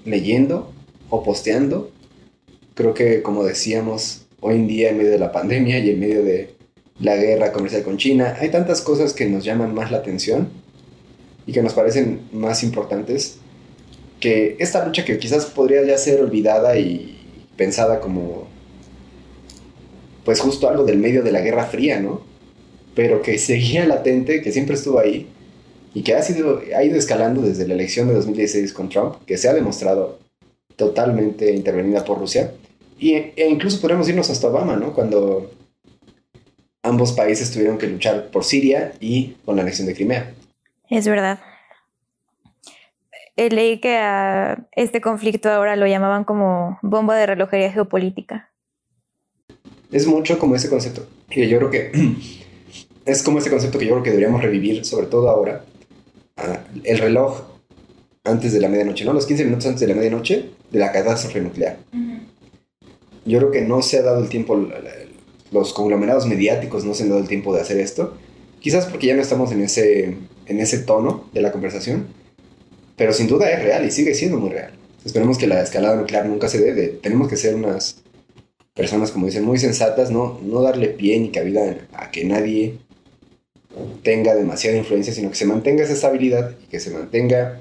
leyendo 0.05 0.73
o 1.11 1.25
posteando. 1.25 1.91
Creo 2.75 2.95
que, 2.95 3.21
como 3.21 3.43
decíamos, 3.43 4.27
hoy 4.39 4.55
en 4.55 4.69
día, 4.69 4.91
en 4.91 4.99
medio 4.99 5.11
de 5.11 5.19
la 5.19 5.33
pandemia 5.33 5.81
y 5.81 5.91
en 5.91 5.99
medio 5.99 6.23
de 6.23 6.55
la 7.01 7.17
guerra 7.17 7.51
comercial 7.51 7.83
con 7.83 7.97
China, 7.97 8.37
hay 8.39 8.53
tantas 8.53 8.81
cosas 8.81 9.13
que 9.13 9.27
nos 9.29 9.43
llaman 9.43 9.75
más 9.75 9.91
la 9.91 9.97
atención 9.97 10.51
y 11.49 11.53
que 11.53 11.65
nos 11.65 11.73
parecen 11.73 12.21
más 12.31 12.63
importantes 12.63 13.41
que 14.25 14.57
esta 14.59 14.83
lucha 14.87 15.05
que 15.05 15.19
quizás 15.19 15.45
podría 15.45 15.85
ya 15.85 15.99
ser 15.99 16.23
olvidada 16.23 16.79
y 16.79 17.15
pensada 17.59 18.01
como 18.01 18.49
pues 20.25 20.41
justo 20.41 20.67
algo 20.67 20.85
del 20.85 20.97
medio 20.97 21.23
de 21.23 21.31
la 21.31 21.43
Guerra 21.43 21.67
Fría, 21.67 22.01
¿no? 22.01 22.23
Pero 22.95 23.21
que 23.21 23.37
seguía 23.37 23.85
latente, 23.87 24.41
que 24.41 24.51
siempre 24.51 24.77
estuvo 24.77 24.99
ahí 24.99 25.29
y 25.93 26.01
que 26.05 26.15
ha, 26.15 26.23
sido, 26.23 26.63
ha 26.75 26.83
ido 26.83 26.97
escalando 26.97 27.43
desde 27.43 27.69
la 27.69 27.75
elección 27.75 28.09
de 28.09 28.15
2016 28.15 28.73
con 28.73 28.89
Trump, 28.89 29.17
que 29.27 29.37
se 29.37 29.47
ha 29.47 29.53
demostrado 29.53 30.19
totalmente 30.77 31.53
intervenida 31.53 32.03
por 32.07 32.19
Rusia. 32.19 32.55
Y, 32.99 33.13
e 33.13 33.47
incluso 33.51 33.79
podemos 33.79 34.09
irnos 34.09 34.31
hasta 34.31 34.49
Obama, 34.49 34.75
¿no? 34.77 34.95
Cuando 34.95 35.51
ambos 36.83 37.13
países 37.13 37.51
tuvieron 37.51 37.77
que 37.77 37.89
luchar 37.89 38.31
por 38.31 38.43
Siria 38.43 38.95
y 39.01 39.37
con 39.45 39.57
la 39.57 39.63
anexión 39.63 39.87
de 39.87 39.95
Crimea. 39.95 40.33
Es 40.89 41.07
verdad. 41.07 41.41
Eh, 43.37 43.51
leí 43.51 43.81
que 43.81 43.97
a 43.97 44.69
este 44.73 45.01
conflicto 45.01 45.51
ahora 45.51 45.75
lo 45.77 45.87
llamaban 45.87 46.25
como 46.25 46.79
bomba 46.83 47.17
de 47.17 47.27
relojería 47.27 47.73
geopolítica. 47.73 48.51
Es 49.91 50.07
mucho 50.07 50.39
como 50.39 50.55
ese 50.55 50.69
concepto. 50.69 51.07
Que 51.29 51.49
yo 51.49 51.59
creo 51.59 51.71
que 51.71 51.93
es 53.05 53.23
como 53.23 53.39
ese 53.39 53.51
concepto 53.51 53.79
que 53.79 53.87
yo 53.87 53.93
creo 53.93 54.03
que 54.05 54.11
deberíamos 54.11 54.43
revivir, 54.43 54.85
sobre 54.85 55.07
todo 55.07 55.29
ahora. 55.29 55.65
Ah, 56.37 56.61
el 56.85 56.99
reloj 56.99 57.43
antes 58.25 58.53
de 58.53 58.61
la 58.61 58.69
medianoche, 58.69 59.05
¿no? 59.05 59.13
Los 59.13 59.27
15 59.27 59.45
minutos 59.45 59.67
antes 59.67 59.81
de 59.81 59.89
la 59.89 59.95
medianoche 59.95 60.51
de 60.71 60.79
la 60.79 60.93
catástrofe 60.93 61.41
nuclear. 61.41 61.77
Yo 63.27 63.39
creo 63.39 63.51
que 63.51 63.63
no 63.63 63.83
se 63.83 63.99
ha 63.99 64.03
dado 64.03 64.23
el 64.23 64.29
tiempo, 64.29 64.69
los 65.51 65.73
conglomerados 65.73 66.27
mediáticos 66.27 66.85
no 66.85 66.95
se 66.95 67.05
han 67.05 67.11
dado 67.11 67.21
el 67.21 67.29
tiempo 67.29 67.55
de 67.55 67.61
hacer 67.61 67.79
esto. 67.79 68.17
Quizás 68.61 68.87
porque 68.87 69.09
ya 69.09 69.15
no 69.15 69.23
estamos 69.23 69.53
en 69.53 69.63
ese, 69.63 70.17
en 70.47 70.61
ese 70.61 70.79
tono 70.79 71.25
de 71.33 71.43
la 71.43 71.53
conversación, 71.53 72.07
pero 72.97 73.13
sin 73.13 73.27
duda 73.27 73.51
es 73.51 73.63
real 73.63 73.85
y 73.85 73.91
sigue 73.91 74.15
siendo 74.15 74.39
muy 74.39 74.51
real. 74.51 74.73
Esperemos 75.05 75.39
que 75.39 75.47
la 75.47 75.63
escalada 75.63 75.97
nuclear 75.97 76.27
nunca 76.27 76.49
se 76.49 76.59
dé. 76.59 76.89
Tenemos 76.89 77.29
que 77.29 77.37
ser 77.37 77.55
unas 77.55 78.03
personas, 78.73 79.11
como 79.11 79.27
dicen, 79.27 79.45
muy 79.45 79.59
sensatas, 79.59 80.11
no, 80.11 80.41
no 80.43 80.63
darle 80.63 80.89
pie 80.89 81.19
ni 81.21 81.31
cabida 81.31 81.77
a 81.93 82.11
que 82.11 82.25
nadie 82.25 82.79
tenga 84.03 84.35
demasiada 84.35 84.77
influencia, 84.77 85.13
sino 85.13 85.31
que 85.31 85.37
se 85.37 85.47
mantenga 85.47 85.85
esa 85.85 85.93
estabilidad 85.93 86.55
y 86.63 86.69
que 86.69 86.81
se 86.81 86.91
mantenga 86.91 87.61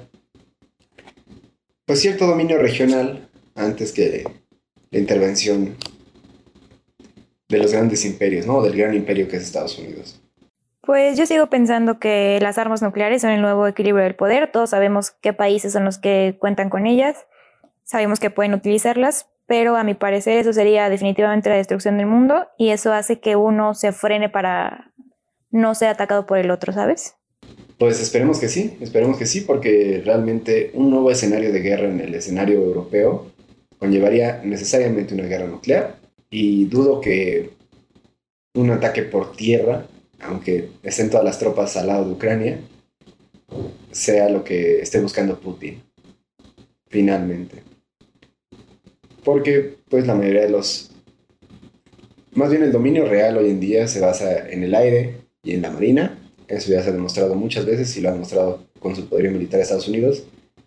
pues 1.86 2.00
cierto 2.00 2.26
dominio 2.26 2.58
regional 2.58 3.28
antes 3.54 3.92
que 3.92 4.24
la 4.90 4.98
intervención 4.98 5.76
de 7.48 7.58
los 7.58 7.72
grandes 7.72 8.04
imperios, 8.04 8.46
¿no? 8.46 8.62
Del 8.62 8.76
gran 8.76 8.94
imperio 8.94 9.28
que 9.28 9.36
es 9.36 9.42
Estados 9.42 9.78
Unidos. 9.78 10.20
Pues 10.86 11.16
yo 11.16 11.24
sigo 11.24 11.46
pensando 11.48 11.98
que 11.98 12.38
las 12.42 12.58
armas 12.58 12.82
nucleares 12.82 13.22
son 13.22 13.30
el 13.30 13.40
nuevo 13.40 13.66
equilibrio 13.66 14.04
del 14.04 14.14
poder. 14.14 14.52
Todos 14.52 14.70
sabemos 14.70 15.12
qué 15.22 15.32
países 15.32 15.72
son 15.72 15.84
los 15.84 15.98
que 15.98 16.36
cuentan 16.38 16.68
con 16.68 16.86
ellas. 16.86 17.26
Sabemos 17.84 18.20
que 18.20 18.30
pueden 18.30 18.52
utilizarlas, 18.52 19.28
pero 19.46 19.76
a 19.76 19.84
mi 19.84 19.94
parecer 19.94 20.38
eso 20.38 20.52
sería 20.52 20.90
definitivamente 20.90 21.48
la 21.48 21.56
destrucción 21.56 21.96
del 21.96 22.06
mundo 22.06 22.48
y 22.58 22.70
eso 22.70 22.92
hace 22.92 23.18
que 23.18 23.34
uno 23.36 23.74
se 23.74 23.92
frene 23.92 24.28
para 24.28 24.92
no 25.50 25.74
ser 25.74 25.88
atacado 25.88 26.26
por 26.26 26.38
el 26.38 26.50
otro, 26.50 26.72
¿sabes? 26.72 27.14
Pues 27.78 28.00
esperemos 28.00 28.38
que 28.38 28.48
sí, 28.48 28.76
esperemos 28.80 29.18
que 29.18 29.26
sí, 29.26 29.40
porque 29.40 30.02
realmente 30.04 30.70
un 30.74 30.90
nuevo 30.90 31.10
escenario 31.10 31.52
de 31.52 31.60
guerra 31.60 31.88
en 31.88 32.00
el 32.00 32.14
escenario 32.14 32.60
europeo 32.60 33.30
conllevaría 33.78 34.42
necesariamente 34.44 35.14
una 35.14 35.24
guerra 35.24 35.46
nuclear 35.46 35.96
y 36.30 36.66
dudo 36.66 37.00
que 37.00 37.50
un 38.54 38.70
ataque 38.70 39.02
por 39.02 39.32
tierra, 39.36 39.86
aunque 40.24 40.70
estén 40.82 41.10
todas 41.10 41.24
las 41.24 41.38
tropas 41.38 41.76
al 41.76 41.86
lado 41.86 42.04
de 42.04 42.12
Ucrania, 42.12 42.60
sea 43.90 44.28
lo 44.28 44.42
que 44.42 44.80
esté 44.80 45.00
buscando 45.00 45.38
Putin, 45.38 45.82
finalmente. 46.88 47.62
Porque 49.22 49.76
pues 49.88 50.06
la 50.06 50.14
mayoría 50.14 50.42
de 50.42 50.50
los... 50.50 50.90
Más 52.32 52.50
bien 52.50 52.62
el 52.62 52.72
dominio 52.72 53.06
real 53.06 53.36
hoy 53.36 53.50
en 53.50 53.60
día 53.60 53.86
se 53.86 54.00
basa 54.00 54.48
en 54.48 54.64
el 54.64 54.74
aire 54.74 55.16
y 55.42 55.54
en 55.54 55.62
la 55.62 55.70
marina. 55.70 56.18
Eso 56.48 56.72
ya 56.72 56.82
se 56.82 56.90
ha 56.90 56.92
demostrado 56.92 57.34
muchas 57.34 57.64
veces 57.64 57.96
y 57.96 58.00
lo 58.00 58.08
ha 58.08 58.12
demostrado 58.12 58.64
con 58.80 58.96
su 58.96 59.08
poderío 59.08 59.30
militar 59.30 59.60
Estados 59.60 59.88
Unidos. 59.88 60.24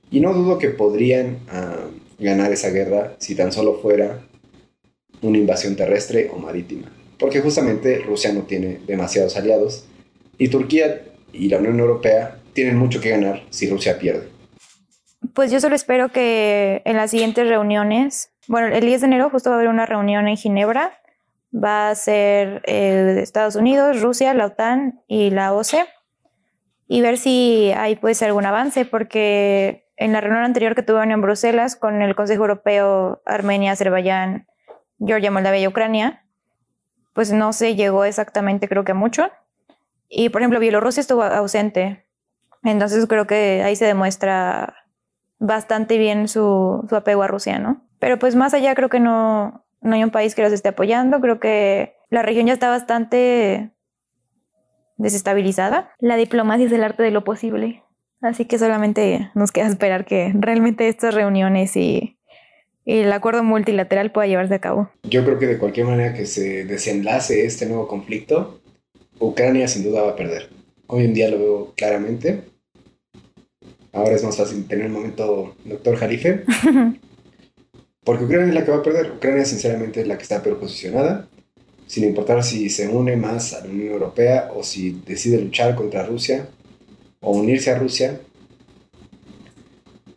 Y 0.09 0.21
no 0.21 0.33
dudo 0.33 0.57
que 0.57 0.69
podrían 0.69 1.39
ah, 1.49 1.87
ganar 2.17 2.53
esa 2.53 2.69
guerra 2.69 3.15
si 3.19 3.35
tan 3.35 3.51
solo 3.51 3.79
fuera 3.81 4.25
una 5.21 5.37
invasión 5.37 5.75
terrestre 5.75 6.29
o 6.33 6.37
marítima. 6.37 6.96
Porque 7.19 7.41
justamente 7.41 7.99
Rusia 7.99 8.31
no 8.33 8.43
tiene 8.43 8.79
demasiados 8.85 9.35
aliados 9.37 9.85
y 10.37 10.49
Turquía 10.49 11.01
y 11.33 11.49
la 11.49 11.57
Unión 11.57 11.79
Europea 11.79 12.39
tienen 12.53 12.77
mucho 12.77 13.01
que 13.01 13.09
ganar 13.09 13.43
si 13.49 13.69
Rusia 13.69 13.97
pierde. 13.99 14.29
Pues 15.33 15.51
yo 15.51 15.59
solo 15.59 15.75
espero 15.75 16.09
que 16.09 16.81
en 16.85 16.95
las 16.95 17.11
siguientes 17.11 17.47
reuniones, 17.47 18.31
bueno, 18.47 18.67
el 18.67 18.85
10 18.85 19.01
de 19.01 19.07
enero 19.07 19.29
justo 19.29 19.49
va 19.49 19.55
a 19.55 19.59
haber 19.59 19.69
una 19.69 19.85
reunión 19.85 20.27
en 20.27 20.37
Ginebra, 20.37 20.99
va 21.53 21.89
a 21.89 21.95
ser 21.95 22.61
eh, 22.65 23.19
Estados 23.21 23.55
Unidos, 23.55 24.01
Rusia, 24.01 24.33
la 24.33 24.47
OTAN 24.47 25.01
y 25.07 25.29
la 25.31 25.53
OCE, 25.53 25.85
y 26.87 27.01
ver 27.01 27.17
si 27.17 27.71
hay 27.75 27.95
pues 27.95 28.21
algún 28.21 28.45
avance, 28.45 28.85
porque 28.85 29.87
en 29.97 30.13
la 30.13 30.21
reunión 30.21 30.43
anterior 30.43 30.75
que 30.75 30.83
tuvieron 30.83 31.11
en 31.11 31.21
Bruselas 31.21 31.75
con 31.75 32.01
el 32.01 32.15
Consejo 32.15 32.43
Europeo, 32.43 33.21
Armenia, 33.25 33.73
Azerbaiyán, 33.73 34.47
Georgia, 34.99 35.31
Moldavia 35.31 35.61
y 35.61 35.67
Ucrania, 35.67 36.26
pues 37.17 37.33
no 37.33 37.51
se 37.51 37.73
llegó 37.73 38.05
exactamente 38.05 38.69
creo 38.69 38.83
que 38.83 38.93
mucho. 38.93 39.31
Y 40.07 40.29
por 40.29 40.39
ejemplo, 40.39 40.59
Bielorrusia 40.59 41.01
estuvo 41.01 41.23
ausente. 41.23 42.05
Entonces 42.61 43.07
creo 43.07 43.25
que 43.25 43.63
ahí 43.65 43.75
se 43.75 43.85
demuestra 43.85 44.85
bastante 45.39 45.97
bien 45.97 46.27
su, 46.27 46.85
su 46.87 46.95
apego 46.95 47.23
a 47.23 47.27
Rusia, 47.27 47.57
¿no? 47.57 47.81
Pero 47.97 48.19
pues 48.19 48.35
más 48.35 48.53
allá 48.53 48.75
creo 48.75 48.89
que 48.89 48.99
no, 48.99 49.65
no 49.81 49.95
hay 49.95 50.03
un 50.03 50.11
país 50.11 50.35
que 50.35 50.43
los 50.43 50.53
esté 50.53 50.69
apoyando. 50.69 51.19
Creo 51.19 51.39
que 51.39 51.95
la 52.11 52.21
región 52.21 52.45
ya 52.45 52.53
está 52.53 52.69
bastante 52.69 53.71
desestabilizada. 54.97 55.89
La 55.97 56.17
diplomacia 56.17 56.67
es 56.67 56.71
el 56.71 56.83
arte 56.83 57.01
de 57.01 57.09
lo 57.09 57.23
posible. 57.23 57.83
Así 58.21 58.45
que 58.45 58.59
solamente 58.59 59.31
nos 59.33 59.51
queda 59.51 59.65
esperar 59.65 60.05
que 60.05 60.33
realmente 60.35 60.87
estas 60.87 61.15
reuniones 61.15 61.75
y 61.77 62.16
y 62.16 62.16
el 62.87 63.11
acuerdo 63.11 63.43
multilateral 63.43 64.11
pueda 64.11 64.27
llevarse 64.27 64.55
a 64.55 64.59
cabo. 64.59 64.89
Yo 65.03 65.23
creo 65.25 65.37
que 65.37 65.45
de 65.45 65.57
cualquier 65.57 65.85
manera 65.85 66.13
que 66.13 66.25
se 66.25 66.63
desenlace 66.63 67.45
este 67.45 67.65
nuevo 67.65 67.87
conflicto, 67.87 68.61
Ucrania 69.19 69.67
sin 69.67 69.83
duda 69.83 70.03
va 70.03 70.11
a 70.11 70.15
perder. 70.15 70.49
Hoy 70.87 71.03
en 71.03 71.13
día 71.13 71.29
lo 71.29 71.37
veo 71.37 71.73
claramente. 71.75 72.43
Ahora 73.91 74.15
es 74.15 74.23
más 74.23 74.37
fácil 74.37 74.65
tener 74.67 74.85
un 74.85 74.93
momento, 74.93 75.55
doctor 75.65 75.97
Jalife. 75.97 76.43
Porque 78.05 78.23
Ucrania 78.23 78.47
es 78.47 78.53
la 78.53 78.63
que 78.63 78.71
va 78.71 78.77
a 78.77 78.83
perder. 78.83 79.11
Ucrania 79.17 79.43
sinceramente 79.43 79.99
es 79.99 80.07
la 80.07 80.15
que 80.15 80.23
está 80.23 80.41
peor 80.41 80.57
posicionada. 80.57 81.27
Sin 81.87 82.05
importar 82.05 82.41
si 82.43 82.69
se 82.69 82.87
une 82.87 83.17
más 83.17 83.53
a 83.53 83.65
la 83.65 83.69
Unión 83.69 83.91
Europea 83.91 84.49
o 84.55 84.63
si 84.63 85.01
decide 85.05 85.41
luchar 85.41 85.75
contra 85.75 86.05
Rusia 86.05 86.47
o 87.19 87.31
unirse 87.31 87.69
a 87.71 87.77
Rusia. 87.77 88.21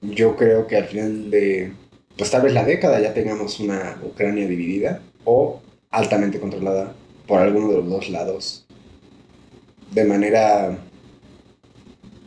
Yo 0.02 0.36
creo 0.36 0.68
que 0.68 0.76
al 0.76 0.84
final 0.84 1.30
de 1.30 1.72
pues 2.20 2.30
tal 2.30 2.42
vez 2.42 2.52
la 2.52 2.64
década 2.64 3.00
ya 3.00 3.14
tengamos 3.14 3.58
una 3.60 3.96
Ucrania 4.02 4.46
dividida 4.46 5.00
o 5.24 5.62
altamente 5.90 6.38
controlada 6.38 6.92
por 7.26 7.40
alguno 7.40 7.68
de 7.68 7.76
los 7.78 7.88
dos 7.88 8.10
lados. 8.10 8.66
De 9.90 10.04
manera, 10.04 10.76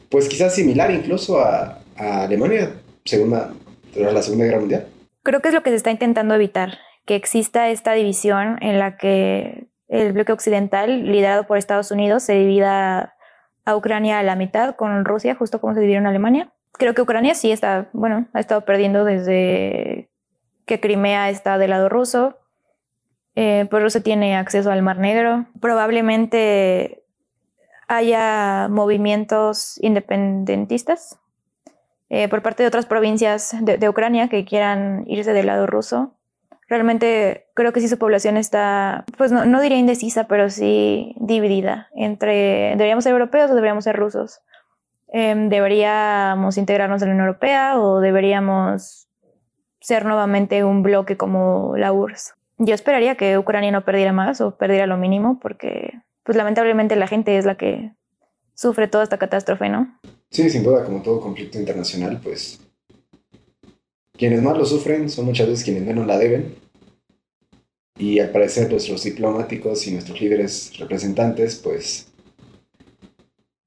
pues 0.10 0.28
quizás 0.28 0.56
similar 0.56 0.90
incluso 0.90 1.40
a, 1.40 1.78
Alemania 1.96 2.74
segunda, 3.06 3.54
tras 3.94 4.12
la 4.12 4.24
Segunda 4.24 4.46
Guerra 4.46 4.60
Mundial. 4.62 4.88
Creo 5.22 5.42
que 5.42 5.50
es 5.50 5.54
lo 5.54 5.62
que 5.62 5.70
se 5.70 5.76
está 5.76 5.92
intentando 5.92 6.34
evitar, 6.34 6.80
que 7.06 7.16
exista 7.16 7.70
esta 7.70 7.94
división 7.94 8.58
en 8.64 8.80
la 8.80 8.98
que 8.98 9.68
el 9.90 10.12
bloque 10.14 10.32
occidental, 10.32 11.04
liderado 11.04 11.46
por 11.46 11.60
Estados 11.60 11.92
Unidos, 11.92 12.24
se 12.24 12.34
divida 12.34 13.14
a 13.64 13.76
Ucrania 13.76 14.18
a 14.18 14.24
la 14.24 14.36
mitad 14.36 14.76
con 14.76 15.06
Rusia, 15.06 15.36
justo 15.36 15.62
como 15.62 15.76
se 15.76 15.82
dividieron 15.82 16.08
Alemania 16.08 16.52
creo 16.74 16.94
que 16.94 17.02
Ucrania 17.02 17.36
sí 17.36 17.52
está, 17.52 17.90
bueno, 17.94 18.28
ha 18.34 18.40
estado 18.40 18.66
perdiendo 18.66 19.06
desde 19.06 20.10
que 20.66 20.80
Crimea 20.80 21.30
está 21.30 21.58
del 21.58 21.72
lado 21.72 21.90
ruso. 21.90 22.38
Eh, 23.36 23.68
pues 23.70 23.82
Rusia 23.82 24.02
tiene 24.02 24.36
acceso 24.36 24.72
al 24.72 24.82
Mar 24.82 25.00
Negro. 25.00 25.46
Probablemente 25.60 27.04
haya 27.88 28.68
movimientos 28.70 29.80
independentistas 29.82 31.20
eh, 32.10 32.28
por 32.30 32.42
parte 32.42 32.64
de 32.64 32.68
otras 32.68 32.86
provincias 32.86 33.56
de, 33.62 33.90
Ucrania 33.90 34.30
que 34.30 34.46
quieran 34.46 35.04
irse 35.08 35.34
del 35.34 35.48
lado 35.48 35.68
ruso. 35.68 36.16
Realmente 36.68 37.48
creo 37.56 37.74
que 37.74 37.82
sí 37.82 37.88
su 37.88 37.98
población 37.98 38.38
está, 38.38 39.04
pues 39.18 39.32
no, 39.32 39.46
no 39.46 39.62
diría 39.62 39.78
indecisa, 39.78 40.28
pero 40.28 40.50
sí 40.50 41.16
dividida 41.20 41.90
entre 41.96 42.72
deberíamos 42.72 43.04
ser 43.04 43.14
europeos 43.14 43.52
o 43.52 43.56
deberíamos 43.56 43.84
ser 43.84 43.96
rusos. 43.96 44.42
Em, 45.16 45.48
deberíamos 45.48 46.58
integrarnos 46.58 47.04
en 47.04 47.10
la 47.10 47.14
Unión 47.14 47.28
Europea 47.28 47.80
o 47.80 48.00
deberíamos 48.00 49.08
ser 49.80 50.06
nuevamente 50.06 50.64
un 50.64 50.82
bloque 50.82 51.18
como 51.18 51.78
la 51.78 51.94
URSS. 51.94 52.34
Yo 52.58 52.74
esperaría 52.74 53.16
que 53.16 53.38
Ucrania 53.38 53.72
no 53.72 53.86
perdiera 53.86 54.12
más 54.12 54.42
o 54.42 54.58
perdiera 54.58 54.88
lo 54.88 54.98
mínimo 54.98 55.40
porque 55.40 55.94
pues 56.24 56.36
lamentablemente 56.36 56.96
la 56.96 57.06
gente 57.06 57.38
es 57.38 57.46
la 57.46 57.58
que 57.58 57.92
sufre 58.56 58.88
toda 58.88 59.04
esta 59.04 59.20
catástrofe, 59.20 59.70
¿no? 59.70 60.00
Sí, 60.32 60.50
sin 60.50 60.64
duda, 60.64 60.84
como 60.84 61.04
todo 61.04 61.22
conflicto 61.22 61.60
internacional, 61.60 62.20
pues 62.24 62.60
quienes 64.14 64.42
más 64.42 64.58
lo 64.58 64.66
sufren 64.66 65.10
son 65.10 65.26
muchas 65.26 65.48
veces 65.48 65.64
quienes 65.64 65.84
menos 65.84 66.08
la 66.08 66.18
deben. 66.18 66.56
Y 68.00 68.18
al 68.18 68.32
parecer 68.32 68.72
nuestros 68.72 69.04
diplomáticos 69.04 69.86
y 69.86 69.92
nuestros 69.92 70.20
líderes 70.20 70.76
representantes, 70.80 71.58
pues 71.58 72.13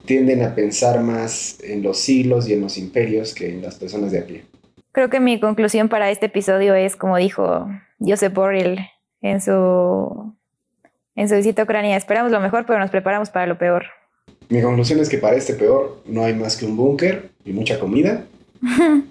tienden 0.06 0.42
a 0.42 0.54
pensar 0.54 1.02
más 1.02 1.58
en 1.62 1.82
los 1.82 1.98
siglos 1.98 2.48
y 2.48 2.54
en 2.54 2.62
los 2.62 2.78
imperios 2.78 3.34
que 3.34 3.50
en 3.50 3.62
las 3.62 3.74
personas 3.74 4.12
de 4.12 4.20
a 4.20 4.26
pie. 4.26 4.44
creo 4.92 5.10
que 5.10 5.20
mi 5.20 5.38
conclusión 5.38 5.88
para 5.88 6.10
este 6.10 6.26
episodio 6.26 6.74
es, 6.74 6.96
como 6.96 7.16
dijo 7.18 7.68
Joseph 7.98 8.32
Borrell 8.32 8.78
en 9.20 9.40
su, 9.40 10.34
en 11.14 11.28
su 11.28 11.34
visita 11.34 11.62
a 11.62 11.64
Ucrania, 11.64 11.96
esperamos 11.96 12.32
lo 12.32 12.40
mejor, 12.40 12.64
pero 12.66 12.78
nos 12.78 12.90
preparamos 12.90 13.30
para 13.30 13.46
lo 13.46 13.58
peor. 13.58 13.84
Mi 14.48 14.62
conclusión 14.62 15.00
es 15.00 15.08
que 15.08 15.18
para 15.18 15.36
este 15.36 15.54
peor 15.54 16.02
no 16.06 16.24
hay 16.24 16.34
más 16.34 16.56
que 16.56 16.64
un 16.64 16.76
búnker 16.76 17.30
y 17.44 17.52
mucha 17.52 17.78
comida, 17.80 18.24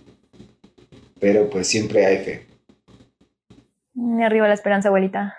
pero 1.19 1.49
pues 1.49 1.67
siempre 1.67 2.05
hay 2.05 2.17
fe. 2.23 2.45
Arriba 4.23 4.47
la 4.47 4.53
esperanza, 4.53 4.89
abuelita. 4.89 5.35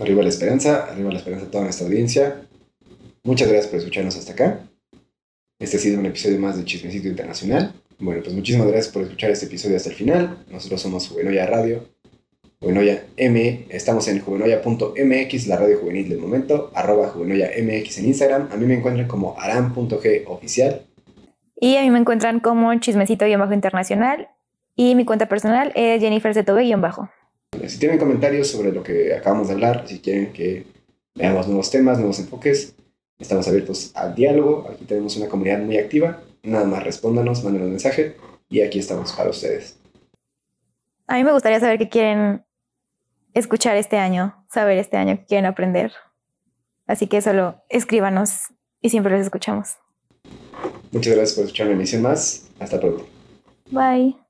Arriba 0.00 0.22
la 0.22 0.28
esperanza, 0.28 0.86
arriba 0.90 1.10
la 1.10 1.18
esperanza 1.18 1.46
a 1.46 1.50
toda 1.50 1.64
nuestra 1.64 1.86
audiencia. 1.86 2.42
Muchas 3.24 3.48
gracias 3.48 3.68
por 3.68 3.78
escucharnos 3.78 4.16
hasta 4.16 4.32
acá. 4.32 4.60
Este 5.58 5.76
ha 5.76 5.80
sido 5.80 5.98
un 5.98 6.06
episodio 6.06 6.38
más 6.38 6.56
de 6.56 6.64
Chismecito 6.64 7.08
Internacional. 7.08 7.74
Bueno, 7.98 8.22
pues 8.22 8.32
muchísimas 8.32 8.68
gracias 8.68 8.92
por 8.92 9.02
escuchar 9.02 9.30
este 9.30 9.46
episodio 9.46 9.76
hasta 9.76 9.88
el 9.90 9.96
final. 9.96 10.44
Nosotros 10.50 10.80
somos 10.80 11.08
Juvenoya 11.08 11.46
Radio, 11.46 11.84
Juvenoya 12.60 13.04
M. 13.16 13.66
Estamos 13.68 14.06
en 14.06 14.20
juvenoya.mx, 14.20 15.46
la 15.48 15.56
radio 15.56 15.78
juvenil 15.78 16.08
del 16.08 16.18
momento, 16.18 16.70
arroba 16.74 17.08
juvenoya 17.08 17.50
MX 17.60 17.98
en 17.98 18.06
Instagram. 18.06 18.48
A 18.52 18.56
mí 18.56 18.66
me 18.66 18.74
encuentran 18.74 19.08
como 19.08 19.36
aram.g 19.36 20.24
oficial. 20.28 20.82
Y 21.60 21.76
a 21.76 21.82
mí 21.82 21.90
me 21.90 21.98
encuentran 21.98 22.38
como 22.38 22.72
chismecito-internacional. 22.78 24.28
Y 24.76 24.94
mi 24.94 25.04
cuenta 25.04 25.28
personal 25.28 25.72
es 25.74 26.00
Jennifer 26.00 26.32
Zetobe-bajo. 26.34 27.10
Si 27.66 27.80
tienen 27.80 27.98
comentarios 27.98 28.46
sobre 28.46 28.70
lo 28.70 28.84
que 28.84 29.12
acabamos 29.12 29.48
de 29.48 29.54
hablar, 29.54 29.84
si 29.88 29.98
quieren 29.98 30.32
que 30.32 30.66
veamos 31.16 31.48
nuevos 31.48 31.68
temas, 31.68 31.98
nuevos 31.98 32.20
enfoques, 32.20 32.76
estamos 33.18 33.48
abiertos 33.48 33.92
al 33.94 34.14
diálogo. 34.14 34.68
Aquí 34.70 34.84
tenemos 34.84 35.16
una 35.16 35.28
comunidad 35.28 35.60
muy 35.60 35.78
activa. 35.78 36.22
Nada 36.42 36.64
más 36.64 36.82
respóndanos, 36.84 37.42
mándenos 37.44 37.66
un 37.66 37.72
mensaje 37.72 38.16
y 38.48 38.60
aquí 38.60 38.78
estamos 38.78 39.12
para 39.12 39.30
ustedes. 39.30 39.76
A 41.06 41.16
mí 41.16 41.24
me 41.24 41.32
gustaría 41.32 41.60
saber 41.60 41.78
qué 41.78 41.88
quieren 41.88 42.44
escuchar 43.34 43.76
este 43.76 43.98
año, 43.98 44.44
saber 44.48 44.78
este 44.78 44.96
año 44.96 45.16
qué 45.18 45.26
quieren 45.26 45.46
aprender. 45.46 45.92
Así 46.86 47.06
que 47.06 47.20
solo 47.20 47.62
escríbanos 47.68 48.44
y 48.80 48.90
siempre 48.90 49.12
los 49.12 49.22
escuchamos. 49.22 49.76
Muchas 50.90 51.14
gracias 51.14 51.34
por 51.34 51.44
escuchar 51.44 51.66
una 51.66 51.76
emisión 51.76 52.02
más. 52.02 52.48
Hasta 52.58 52.80
pronto. 52.80 53.06
Bye. 53.70 54.27